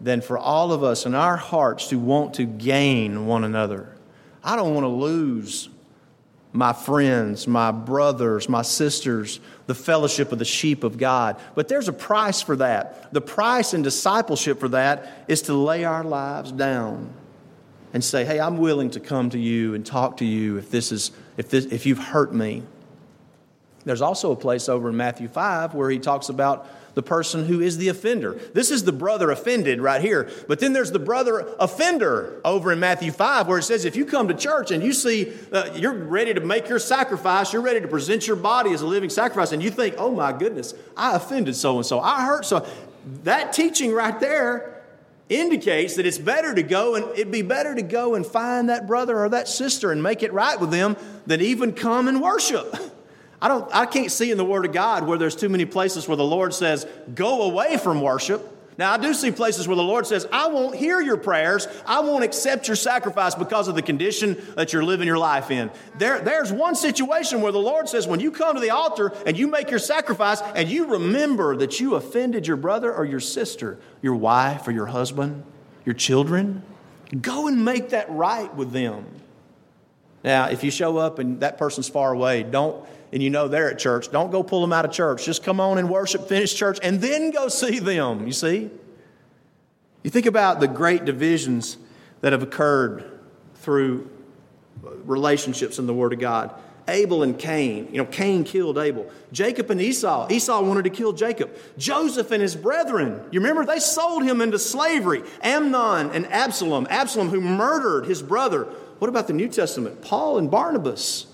than 0.00 0.22
for 0.22 0.36
all 0.36 0.72
of 0.72 0.82
us 0.82 1.06
in 1.06 1.14
our 1.14 1.36
hearts 1.36 1.86
to 1.90 1.96
want 1.96 2.34
to 2.34 2.44
gain 2.44 3.26
one 3.26 3.44
another. 3.44 3.90
I 4.42 4.56
don't 4.56 4.74
want 4.74 4.82
to 4.82 4.88
lose 4.88 5.68
my 6.52 6.72
friends, 6.72 7.46
my 7.46 7.70
brothers, 7.70 8.48
my 8.48 8.62
sisters, 8.62 9.38
the 9.68 9.74
fellowship 9.76 10.32
of 10.32 10.40
the 10.40 10.44
sheep 10.44 10.82
of 10.82 10.98
God. 10.98 11.36
But 11.54 11.68
there's 11.68 11.86
a 11.86 11.92
price 11.92 12.42
for 12.42 12.56
that. 12.56 13.14
The 13.14 13.20
price 13.20 13.72
in 13.72 13.82
discipleship 13.82 14.58
for 14.58 14.70
that 14.70 15.24
is 15.28 15.42
to 15.42 15.54
lay 15.54 15.84
our 15.84 16.02
lives 16.02 16.50
down 16.50 17.08
and 17.94 18.02
say, 18.02 18.24
"Hey, 18.24 18.40
I'm 18.40 18.58
willing 18.58 18.90
to 18.90 18.98
come 18.98 19.30
to 19.30 19.38
you 19.38 19.74
and 19.74 19.86
talk 19.86 20.16
to 20.16 20.24
you 20.24 20.56
if 20.56 20.72
this 20.72 20.90
is 20.90 21.12
if 21.36 21.50
this 21.50 21.66
if 21.66 21.86
you've 21.86 22.00
hurt 22.00 22.34
me." 22.34 22.64
There's 23.84 24.02
also 24.02 24.32
a 24.32 24.36
place 24.36 24.68
over 24.68 24.88
in 24.88 24.96
Matthew 24.96 25.28
5 25.28 25.72
where 25.72 25.88
he 25.88 26.00
talks 26.00 26.30
about 26.30 26.66
the 26.94 27.02
person 27.02 27.46
who 27.46 27.60
is 27.60 27.78
the 27.78 27.88
offender. 27.88 28.34
This 28.54 28.70
is 28.70 28.84
the 28.84 28.92
brother 28.92 29.30
offended 29.30 29.80
right 29.80 30.00
here. 30.00 30.30
But 30.46 30.60
then 30.60 30.72
there's 30.72 30.92
the 30.92 30.98
brother 30.98 31.54
offender 31.58 32.40
over 32.44 32.72
in 32.72 32.80
Matthew 32.80 33.12
5 33.12 33.46
where 33.46 33.58
it 33.58 33.64
says 33.64 33.84
if 33.84 33.96
you 33.96 34.04
come 34.04 34.28
to 34.28 34.34
church 34.34 34.70
and 34.70 34.82
you 34.82 34.92
see 34.92 35.32
uh, 35.52 35.70
you're 35.74 35.94
ready 35.94 36.34
to 36.34 36.40
make 36.40 36.68
your 36.68 36.78
sacrifice, 36.78 37.52
you're 37.52 37.62
ready 37.62 37.80
to 37.80 37.88
present 37.88 38.26
your 38.26 38.36
body 38.36 38.72
as 38.72 38.82
a 38.82 38.86
living 38.86 39.10
sacrifice, 39.10 39.52
and 39.52 39.62
you 39.62 39.70
think, 39.70 39.94
oh 39.98 40.10
my 40.10 40.32
goodness, 40.32 40.74
I 40.96 41.14
offended 41.16 41.56
so 41.56 41.76
and 41.76 41.86
so, 41.86 42.00
I 42.00 42.24
hurt 42.24 42.44
so. 42.44 42.66
That 43.24 43.52
teaching 43.52 43.92
right 43.92 44.18
there 44.20 44.82
indicates 45.28 45.96
that 45.96 46.06
it's 46.06 46.18
better 46.18 46.54
to 46.54 46.62
go 46.62 46.94
and 46.94 47.04
it'd 47.12 47.30
be 47.30 47.42
better 47.42 47.74
to 47.74 47.82
go 47.82 48.14
and 48.14 48.26
find 48.26 48.68
that 48.68 48.86
brother 48.86 49.18
or 49.18 49.28
that 49.28 49.48
sister 49.48 49.92
and 49.92 50.02
make 50.02 50.22
it 50.22 50.32
right 50.32 50.58
with 50.58 50.70
them 50.70 50.96
than 51.26 51.40
even 51.40 51.72
come 51.72 52.08
and 52.08 52.20
worship. 52.22 52.74
I, 53.40 53.48
don't, 53.48 53.68
I 53.74 53.86
can't 53.86 54.10
see 54.10 54.30
in 54.30 54.36
the 54.36 54.44
Word 54.44 54.64
of 54.64 54.72
God 54.72 55.06
where 55.06 55.18
there's 55.18 55.36
too 55.36 55.48
many 55.48 55.64
places 55.64 56.08
where 56.08 56.16
the 56.16 56.24
Lord 56.24 56.52
says, 56.54 56.86
go 57.14 57.42
away 57.42 57.76
from 57.76 58.00
worship. 58.00 58.54
Now, 58.78 58.92
I 58.92 58.96
do 58.96 59.12
see 59.12 59.32
places 59.32 59.66
where 59.66 59.76
the 59.76 59.82
Lord 59.82 60.06
says, 60.06 60.24
I 60.30 60.46
won't 60.46 60.76
hear 60.76 61.00
your 61.00 61.16
prayers. 61.16 61.66
I 61.84 61.98
won't 61.98 62.22
accept 62.22 62.68
your 62.68 62.76
sacrifice 62.76 63.34
because 63.34 63.66
of 63.66 63.74
the 63.74 63.82
condition 63.82 64.40
that 64.54 64.72
you're 64.72 64.84
living 64.84 65.08
your 65.08 65.18
life 65.18 65.50
in. 65.50 65.72
There, 65.98 66.20
there's 66.20 66.52
one 66.52 66.76
situation 66.76 67.40
where 67.40 67.50
the 67.50 67.58
Lord 67.58 67.88
says, 67.88 68.06
when 68.06 68.20
you 68.20 68.30
come 68.30 68.54
to 68.54 68.60
the 68.60 68.70
altar 68.70 69.12
and 69.26 69.36
you 69.36 69.48
make 69.48 69.68
your 69.68 69.80
sacrifice 69.80 70.40
and 70.54 70.68
you 70.68 70.92
remember 70.92 71.56
that 71.56 71.80
you 71.80 71.96
offended 71.96 72.46
your 72.46 72.56
brother 72.56 72.94
or 72.94 73.04
your 73.04 73.18
sister, 73.18 73.80
your 74.00 74.14
wife 74.14 74.68
or 74.68 74.70
your 74.70 74.86
husband, 74.86 75.42
your 75.84 75.96
children, 75.96 76.62
go 77.20 77.48
and 77.48 77.64
make 77.64 77.90
that 77.90 78.08
right 78.10 78.54
with 78.54 78.70
them. 78.70 79.06
Now, 80.22 80.50
if 80.50 80.62
you 80.62 80.70
show 80.70 80.98
up 80.98 81.18
and 81.18 81.40
that 81.40 81.58
person's 81.58 81.88
far 81.88 82.12
away, 82.12 82.44
don't 82.44 82.86
and 83.12 83.22
you 83.22 83.30
know 83.30 83.48
they're 83.48 83.70
at 83.70 83.78
church, 83.78 84.10
don't 84.10 84.30
go 84.30 84.42
pull 84.42 84.60
them 84.60 84.72
out 84.72 84.84
of 84.84 84.92
church. 84.92 85.24
Just 85.24 85.42
come 85.42 85.60
on 85.60 85.78
and 85.78 85.88
worship, 85.88 86.28
finish 86.28 86.54
church, 86.54 86.78
and 86.82 87.00
then 87.00 87.30
go 87.30 87.48
see 87.48 87.78
them. 87.78 88.26
You 88.26 88.32
see? 88.32 88.70
You 90.02 90.10
think 90.10 90.26
about 90.26 90.60
the 90.60 90.68
great 90.68 91.04
divisions 91.04 91.76
that 92.20 92.32
have 92.32 92.42
occurred 92.42 93.04
through 93.56 94.10
relationships 94.82 95.78
in 95.78 95.86
the 95.86 95.94
Word 95.94 96.12
of 96.12 96.18
God. 96.18 96.54
Abel 96.86 97.22
and 97.22 97.38
Cain. 97.38 97.88
You 97.92 97.98
know, 97.98 98.06
Cain 98.06 98.44
killed 98.44 98.78
Abel. 98.78 99.10
Jacob 99.30 99.70
and 99.70 99.80
Esau. 99.80 100.28
Esau 100.30 100.62
wanted 100.62 100.84
to 100.84 100.90
kill 100.90 101.12
Jacob. 101.12 101.54
Joseph 101.76 102.30
and 102.30 102.40
his 102.40 102.56
brethren. 102.56 103.22
You 103.30 103.40
remember 103.40 103.64
they 103.66 103.78
sold 103.78 104.24
him 104.24 104.40
into 104.40 104.58
slavery. 104.58 105.22
Amnon 105.42 106.10
and 106.12 106.26
Absalom. 106.26 106.86
Absalom 106.88 107.28
who 107.28 107.40
murdered 107.40 108.06
his 108.06 108.22
brother. 108.22 108.64
What 108.98 109.08
about 109.08 109.26
the 109.26 109.34
New 109.34 109.48
Testament? 109.48 110.00
Paul 110.00 110.38
and 110.38 110.50
Barnabas. 110.50 111.26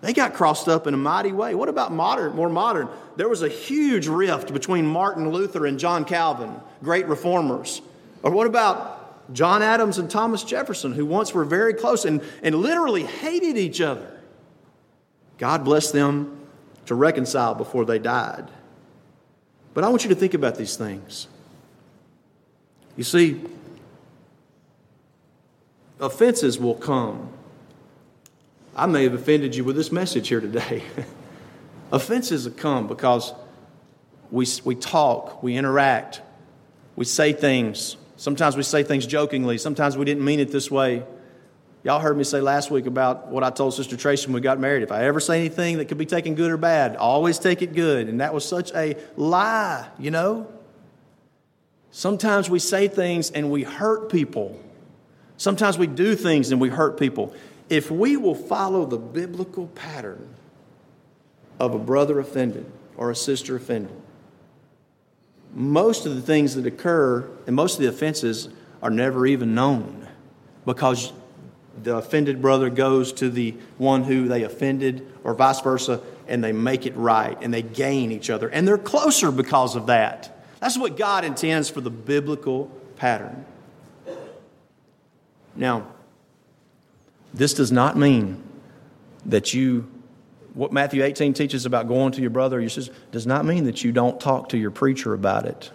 They 0.00 0.12
got 0.12 0.34
crossed 0.34 0.68
up 0.68 0.86
in 0.86 0.94
a 0.94 0.98
mighty 0.98 1.32
way. 1.32 1.54
What 1.54 1.68
about 1.68 1.92
modern, 1.92 2.36
more 2.36 2.48
modern? 2.48 2.88
There 3.16 3.28
was 3.28 3.42
a 3.42 3.48
huge 3.48 4.06
rift 4.06 4.52
between 4.52 4.86
Martin 4.86 5.30
Luther 5.30 5.66
and 5.66 5.78
John 5.78 6.04
Calvin, 6.04 6.54
great 6.82 7.06
reformers. 7.08 7.82
Or 8.22 8.30
what 8.30 8.46
about 8.46 9.34
John 9.34 9.60
Adams 9.60 9.98
and 9.98 10.08
Thomas 10.08 10.44
Jefferson, 10.44 10.92
who 10.92 11.04
once 11.04 11.34
were 11.34 11.44
very 11.44 11.74
close 11.74 12.04
and, 12.04 12.22
and 12.42 12.54
literally 12.54 13.04
hated 13.04 13.56
each 13.56 13.80
other? 13.80 14.20
God 15.36 15.64
blessed 15.64 15.92
them 15.92 16.46
to 16.86 16.94
reconcile 16.94 17.54
before 17.54 17.84
they 17.84 17.98
died. 17.98 18.48
But 19.74 19.84
I 19.84 19.88
want 19.88 20.04
you 20.04 20.08
to 20.10 20.16
think 20.16 20.34
about 20.34 20.56
these 20.56 20.76
things. 20.76 21.28
You 22.96 23.04
see, 23.04 23.40
offenses 26.00 26.58
will 26.58 26.74
come 26.74 27.32
I 28.78 28.86
may 28.86 29.02
have 29.02 29.14
offended 29.14 29.56
you 29.56 29.64
with 29.64 29.74
this 29.74 29.90
message 29.90 30.28
here 30.28 30.40
today. 30.40 30.84
Offenses 31.92 32.44
have 32.44 32.56
come 32.56 32.86
because 32.86 33.34
we, 34.30 34.46
we 34.64 34.76
talk, 34.76 35.42
we 35.42 35.56
interact, 35.56 36.22
we 36.94 37.04
say 37.04 37.32
things. 37.32 37.96
Sometimes 38.16 38.56
we 38.56 38.62
say 38.62 38.84
things 38.84 39.04
jokingly, 39.04 39.58
sometimes 39.58 39.96
we 39.96 40.04
didn't 40.04 40.24
mean 40.24 40.38
it 40.38 40.52
this 40.52 40.70
way. 40.70 41.02
Y'all 41.82 41.98
heard 41.98 42.16
me 42.16 42.22
say 42.22 42.40
last 42.40 42.70
week 42.70 42.86
about 42.86 43.28
what 43.28 43.42
I 43.42 43.50
told 43.50 43.74
Sister 43.74 43.96
Tracy 43.96 44.26
when 44.26 44.34
we 44.34 44.40
got 44.40 44.60
married. 44.60 44.84
If 44.84 44.92
I 44.92 45.06
ever 45.06 45.18
say 45.18 45.40
anything 45.40 45.78
that 45.78 45.86
could 45.86 45.98
be 45.98 46.06
taken 46.06 46.36
good 46.36 46.52
or 46.52 46.56
bad, 46.56 46.94
always 46.94 47.40
take 47.40 47.62
it 47.62 47.74
good. 47.74 48.08
And 48.08 48.20
that 48.20 48.32
was 48.32 48.44
such 48.44 48.72
a 48.74 48.96
lie, 49.16 49.88
you 49.98 50.12
know? 50.12 50.46
Sometimes 51.90 52.48
we 52.48 52.60
say 52.60 52.86
things 52.86 53.32
and 53.32 53.50
we 53.50 53.64
hurt 53.64 54.08
people. 54.08 54.60
Sometimes 55.36 55.78
we 55.78 55.88
do 55.88 56.14
things 56.14 56.52
and 56.52 56.60
we 56.60 56.68
hurt 56.68 56.96
people 56.98 57.34
if 57.68 57.90
we 57.90 58.16
will 58.16 58.34
follow 58.34 58.84
the 58.84 58.98
biblical 58.98 59.66
pattern 59.68 60.34
of 61.58 61.74
a 61.74 61.78
brother 61.78 62.18
offended 62.18 62.70
or 62.96 63.10
a 63.10 63.16
sister 63.16 63.56
offended, 63.56 63.94
most 65.54 66.06
of 66.06 66.14
the 66.14 66.22
things 66.22 66.54
that 66.54 66.66
occur 66.66 67.28
and 67.46 67.56
most 67.56 67.74
of 67.74 67.80
the 67.80 67.88
offenses 67.88 68.48
are 68.82 68.90
never 68.90 69.26
even 69.26 69.54
known 69.54 70.06
because 70.64 71.12
the 71.82 71.96
offended 71.96 72.42
brother 72.42 72.70
goes 72.70 73.12
to 73.14 73.30
the 73.30 73.54
one 73.76 74.04
who 74.04 74.28
they 74.28 74.42
offended, 74.42 75.06
or 75.24 75.34
vice 75.34 75.60
versa, 75.60 76.00
and 76.26 76.42
they 76.42 76.52
make 76.52 76.86
it 76.86 76.96
right 76.96 77.38
and 77.40 77.52
they 77.52 77.62
gain 77.62 78.12
each 78.12 78.30
other. 78.30 78.48
And 78.48 78.66
they're 78.66 78.78
closer 78.78 79.30
because 79.30 79.76
of 79.76 79.86
that. 79.86 80.44
That's 80.60 80.76
what 80.76 80.96
God 80.96 81.24
intends 81.24 81.70
for 81.70 81.80
the 81.80 81.90
biblical 81.90 82.66
pattern. 82.96 83.44
Now, 85.54 85.86
this 87.34 87.54
does 87.54 87.70
not 87.70 87.96
mean 87.96 88.42
that 89.26 89.52
you, 89.54 89.88
what 90.54 90.72
Matthew 90.72 91.02
18 91.02 91.34
teaches 91.34 91.66
about 91.66 91.88
going 91.88 92.12
to 92.12 92.20
your 92.20 92.30
brother 92.30 92.58
or 92.58 92.60
your 92.60 92.70
sister, 92.70 92.92
does 93.12 93.26
not 93.26 93.44
mean 93.44 93.64
that 93.64 93.84
you 93.84 93.92
don't 93.92 94.20
talk 94.20 94.50
to 94.50 94.58
your 94.58 94.70
preacher 94.70 95.14
about 95.14 95.44
it. 95.44 95.70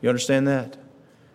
You 0.00 0.08
understand 0.08 0.46
that? 0.48 0.76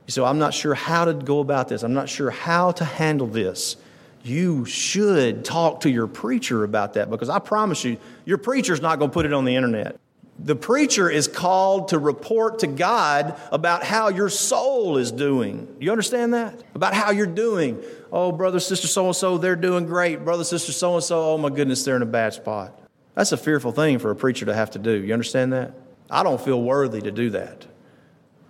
So 0.07 0.25
I'm 0.25 0.39
not 0.39 0.53
sure 0.53 0.73
how 0.73 1.05
to 1.05 1.13
go 1.13 1.39
about 1.39 1.69
this. 1.69 1.83
I'm 1.83 1.93
not 1.93 2.09
sure 2.09 2.29
how 2.29 2.71
to 2.71 2.85
handle 2.85 3.27
this. 3.27 3.77
You 4.23 4.65
should 4.65 5.43
talk 5.43 5.81
to 5.81 5.89
your 5.89 6.07
preacher 6.07 6.63
about 6.63 6.93
that 6.93 7.09
because 7.09 7.29
I 7.29 7.39
promise 7.39 7.83
you, 7.83 7.97
your 8.25 8.37
preacher's 8.37 8.81
not 8.81 8.99
going 8.99 9.11
to 9.11 9.13
put 9.13 9.25
it 9.25 9.33
on 9.33 9.45
the 9.45 9.55
internet. 9.55 9.99
The 10.39 10.55
preacher 10.55 11.09
is 11.09 11.27
called 11.27 11.89
to 11.89 11.99
report 11.99 12.59
to 12.59 12.67
God 12.67 13.39
about 13.51 13.83
how 13.83 14.09
your 14.09 14.29
soul 14.29 14.97
is 14.97 15.11
doing. 15.11 15.75
You 15.79 15.91
understand 15.91 16.33
that? 16.33 16.61
About 16.73 16.93
how 16.93 17.11
you're 17.11 17.27
doing. 17.27 17.81
Oh, 18.11 18.31
brother, 18.31 18.59
sister, 18.59 18.87
so 18.87 19.07
and 19.07 19.15
so, 19.15 19.37
they're 19.37 19.55
doing 19.55 19.85
great. 19.85 20.25
Brother, 20.25 20.43
sister, 20.43 20.71
so 20.71 20.95
and 20.95 21.03
so, 21.03 21.33
oh 21.33 21.37
my 21.37 21.49
goodness, 21.49 21.83
they're 21.83 21.95
in 21.95 22.01
a 22.01 22.07
bad 22.07 22.33
spot. 22.33 22.79
That's 23.15 23.31
a 23.31 23.37
fearful 23.37 23.71
thing 23.71 23.99
for 23.99 24.09
a 24.09 24.15
preacher 24.15 24.45
to 24.47 24.53
have 24.53 24.71
to 24.71 24.79
do. 24.79 24.91
You 24.91 25.13
understand 25.13 25.53
that? 25.53 25.73
I 26.09 26.23
don't 26.23 26.41
feel 26.41 26.61
worthy 26.61 27.01
to 27.01 27.11
do 27.11 27.29
that. 27.31 27.65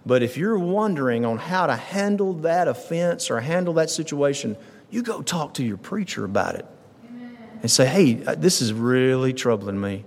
But 0.06 0.24
if 0.24 0.38
you're 0.38 0.60
wondering 0.60 1.26
on 1.26 1.38
how 1.38 1.68
to 1.68 1.76
handle 1.76 2.34
that 2.36 2.68
offense 2.68 3.30
or 3.30 3.40
handle 3.40 3.74
that 3.76 3.90
situation, 3.90 4.58
you 4.90 5.02
go 5.02 5.22
talk 5.22 5.56
to 5.56 5.64
your 5.64 5.78
preacher 5.78 6.26
about 6.26 6.56
it 6.56 6.66
Amen. 7.06 7.38
and 7.62 7.72
say, 7.72 7.86
hey, 7.86 8.14
this 8.14 8.62
is 8.62 8.74
really 8.74 9.34
troubling 9.34 9.80
me. 9.80 10.06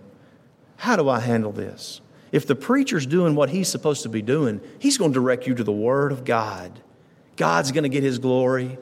How 0.77 0.97
do 0.97 1.09
I 1.09 1.21
handle 1.21 1.53
this? 1.53 2.01
If 2.33 2.47
the 2.47 2.55
preacher's 2.55 3.07
doing 3.07 3.35
what 3.35 3.51
he's 3.51 3.69
supposed 3.69 4.03
to 4.03 4.09
be 4.09 4.23
doing, 4.23 4.61
he's 4.79 4.99
going 4.99 5.13
to 5.13 5.21
direct 5.21 5.47
you 5.47 5.55
to 5.55 5.65
the 5.65 5.73
Word 5.73 6.13
of 6.13 6.25
God. 6.25 6.81
God's 7.37 7.73
going 7.73 7.85
to 7.85 7.89
get 7.89 8.03
his 8.03 8.19
glory, 8.19 8.79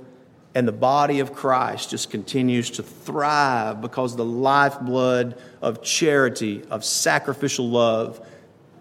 and 0.55 0.67
the 0.67 0.73
body 0.73 1.21
of 1.21 1.33
Christ 1.33 1.91
just 1.91 2.11
continues 2.11 2.71
to 2.71 2.83
thrive 2.83 3.81
because 3.81 4.17
the 4.17 4.25
lifeblood 4.25 5.39
of 5.61 5.83
charity, 5.83 6.63
of 6.71 6.85
sacrificial 6.85 7.69
love, 7.69 8.27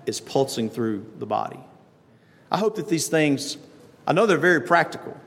is 0.05 0.19
pulsing 0.19 0.69
through 0.69 1.05
the 1.19 1.25
body. 1.25 1.59
I 2.51 2.57
hope 2.57 2.75
that 2.75 2.87
these 2.87 3.07
things, 3.07 3.57
I 4.05 4.13
know 4.13 4.25
they're 4.25 4.37
very 4.37 4.61
practical. 4.61 5.17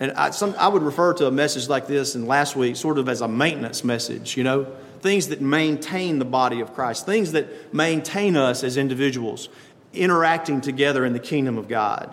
And 0.00 0.12
I, 0.12 0.30
some, 0.30 0.54
I 0.58 0.68
would 0.68 0.82
refer 0.82 1.14
to 1.14 1.26
a 1.26 1.30
message 1.30 1.68
like 1.68 1.86
this 1.86 2.14
in 2.14 2.26
last 2.26 2.56
week 2.56 2.76
sort 2.76 2.98
of 2.98 3.08
as 3.08 3.20
a 3.20 3.28
maintenance 3.28 3.84
message, 3.84 4.36
you 4.36 4.42
know, 4.42 4.66
things 5.00 5.28
that 5.28 5.40
maintain 5.40 6.18
the 6.18 6.24
body 6.24 6.60
of 6.60 6.74
Christ, 6.74 7.06
things 7.06 7.32
that 7.32 7.72
maintain 7.72 8.36
us 8.36 8.64
as 8.64 8.76
individuals 8.76 9.48
interacting 9.92 10.60
together 10.60 11.04
in 11.04 11.12
the 11.12 11.20
kingdom 11.20 11.58
of 11.58 11.68
God. 11.68 12.12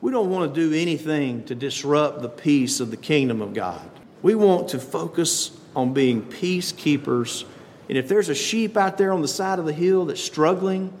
We 0.00 0.10
don't 0.10 0.30
want 0.30 0.52
to 0.52 0.68
do 0.68 0.76
anything 0.76 1.44
to 1.44 1.54
disrupt 1.54 2.20
the 2.20 2.28
peace 2.28 2.80
of 2.80 2.90
the 2.90 2.96
kingdom 2.96 3.40
of 3.40 3.54
God. 3.54 3.88
We 4.20 4.34
want 4.34 4.68
to 4.68 4.78
focus 4.78 5.56
on 5.74 5.94
being 5.94 6.22
peacekeepers. 6.22 7.44
And 7.88 7.96
if 7.96 8.08
there's 8.08 8.28
a 8.28 8.34
sheep 8.34 8.76
out 8.76 8.98
there 8.98 9.12
on 9.12 9.22
the 9.22 9.28
side 9.28 9.58
of 9.58 9.64
the 9.64 9.72
hill 9.72 10.06
that's 10.06 10.20
struggling, 10.20 10.92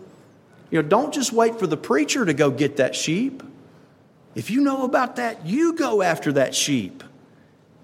you 0.70 0.80
know, 0.80 0.88
don't 0.88 1.12
just 1.12 1.32
wait 1.32 1.58
for 1.58 1.66
the 1.66 1.76
preacher 1.76 2.24
to 2.24 2.32
go 2.32 2.50
get 2.50 2.76
that 2.76 2.94
sheep. 2.94 3.42
If 4.34 4.50
you 4.50 4.60
know 4.60 4.84
about 4.84 5.16
that, 5.16 5.44
you 5.46 5.74
go 5.74 6.02
after 6.02 6.32
that 6.32 6.54
sheep 6.54 7.04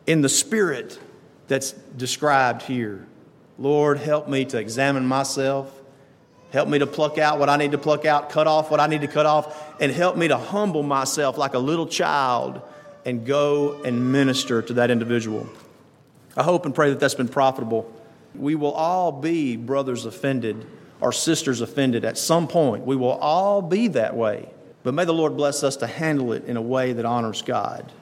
in 0.07 0.23
the 0.23 0.29
spirit 0.29 0.99
that's 1.47 1.73
described 1.73 2.63
here. 2.63 3.07
Lord, 3.59 3.99
help 3.99 4.29
me 4.29 4.45
to 4.47 4.59
examine 4.59 5.07
myself. 5.07 5.73
Help 6.51 6.69
me 6.69 6.79
to 6.79 6.87
pluck 6.87 7.19
out 7.19 7.39
what 7.39 7.51
I 7.51 7.57
need 7.57 7.73
to 7.73 7.79
pluck 7.79 8.07
out, 8.07 8.31
cut 8.31 8.47
off 8.47 8.71
what 8.71 8.81
I 8.81 8.87
need 8.87 9.03
to 9.03 9.09
cut 9.09 9.27
off, 9.27 9.81
and 9.81 9.93
help 9.93 10.17
me 10.17 10.29
to 10.29 10.39
humble 10.39 10.83
myself 10.83 11.37
like 11.37 11.53
a 11.53 11.59
little 11.59 11.87
child 11.87 12.63
and 13.05 13.27
go 13.27 13.83
and 13.83 14.13
minister 14.13 14.63
to 14.63 14.73
that 14.75 14.91
individual. 14.91 15.47
I 16.37 16.43
hope 16.43 16.65
and 16.65 16.75
pray 16.75 16.91
that 16.91 17.01
that's 17.01 17.15
been 17.15 17.29
profitable. 17.29 17.93
We 18.35 18.55
will 18.55 18.73
all 18.73 19.13
be 19.13 19.57
brothers 19.57 20.07
offended 20.07 20.67
or 21.01 21.13
sisters 21.13 21.61
offended 21.61 22.05
at 22.05 22.17
some 22.17 22.49
point. 22.49 22.87
We 22.87 22.97
will 22.97 23.13
all 23.13 23.61
be 23.61 23.89
that 23.89 24.17
way. 24.17 24.49
But 24.89 24.95
may 24.95 25.05
the 25.05 25.13
Lord 25.13 25.37
bless 25.37 25.63
us 25.65 25.77
to 25.77 25.87
handle 25.87 26.33
it 26.33 26.47
in 26.47 26.57
a 26.57 26.63
way 26.63 26.95
that 26.95 27.05
honors 27.05 27.43
God. 27.43 27.93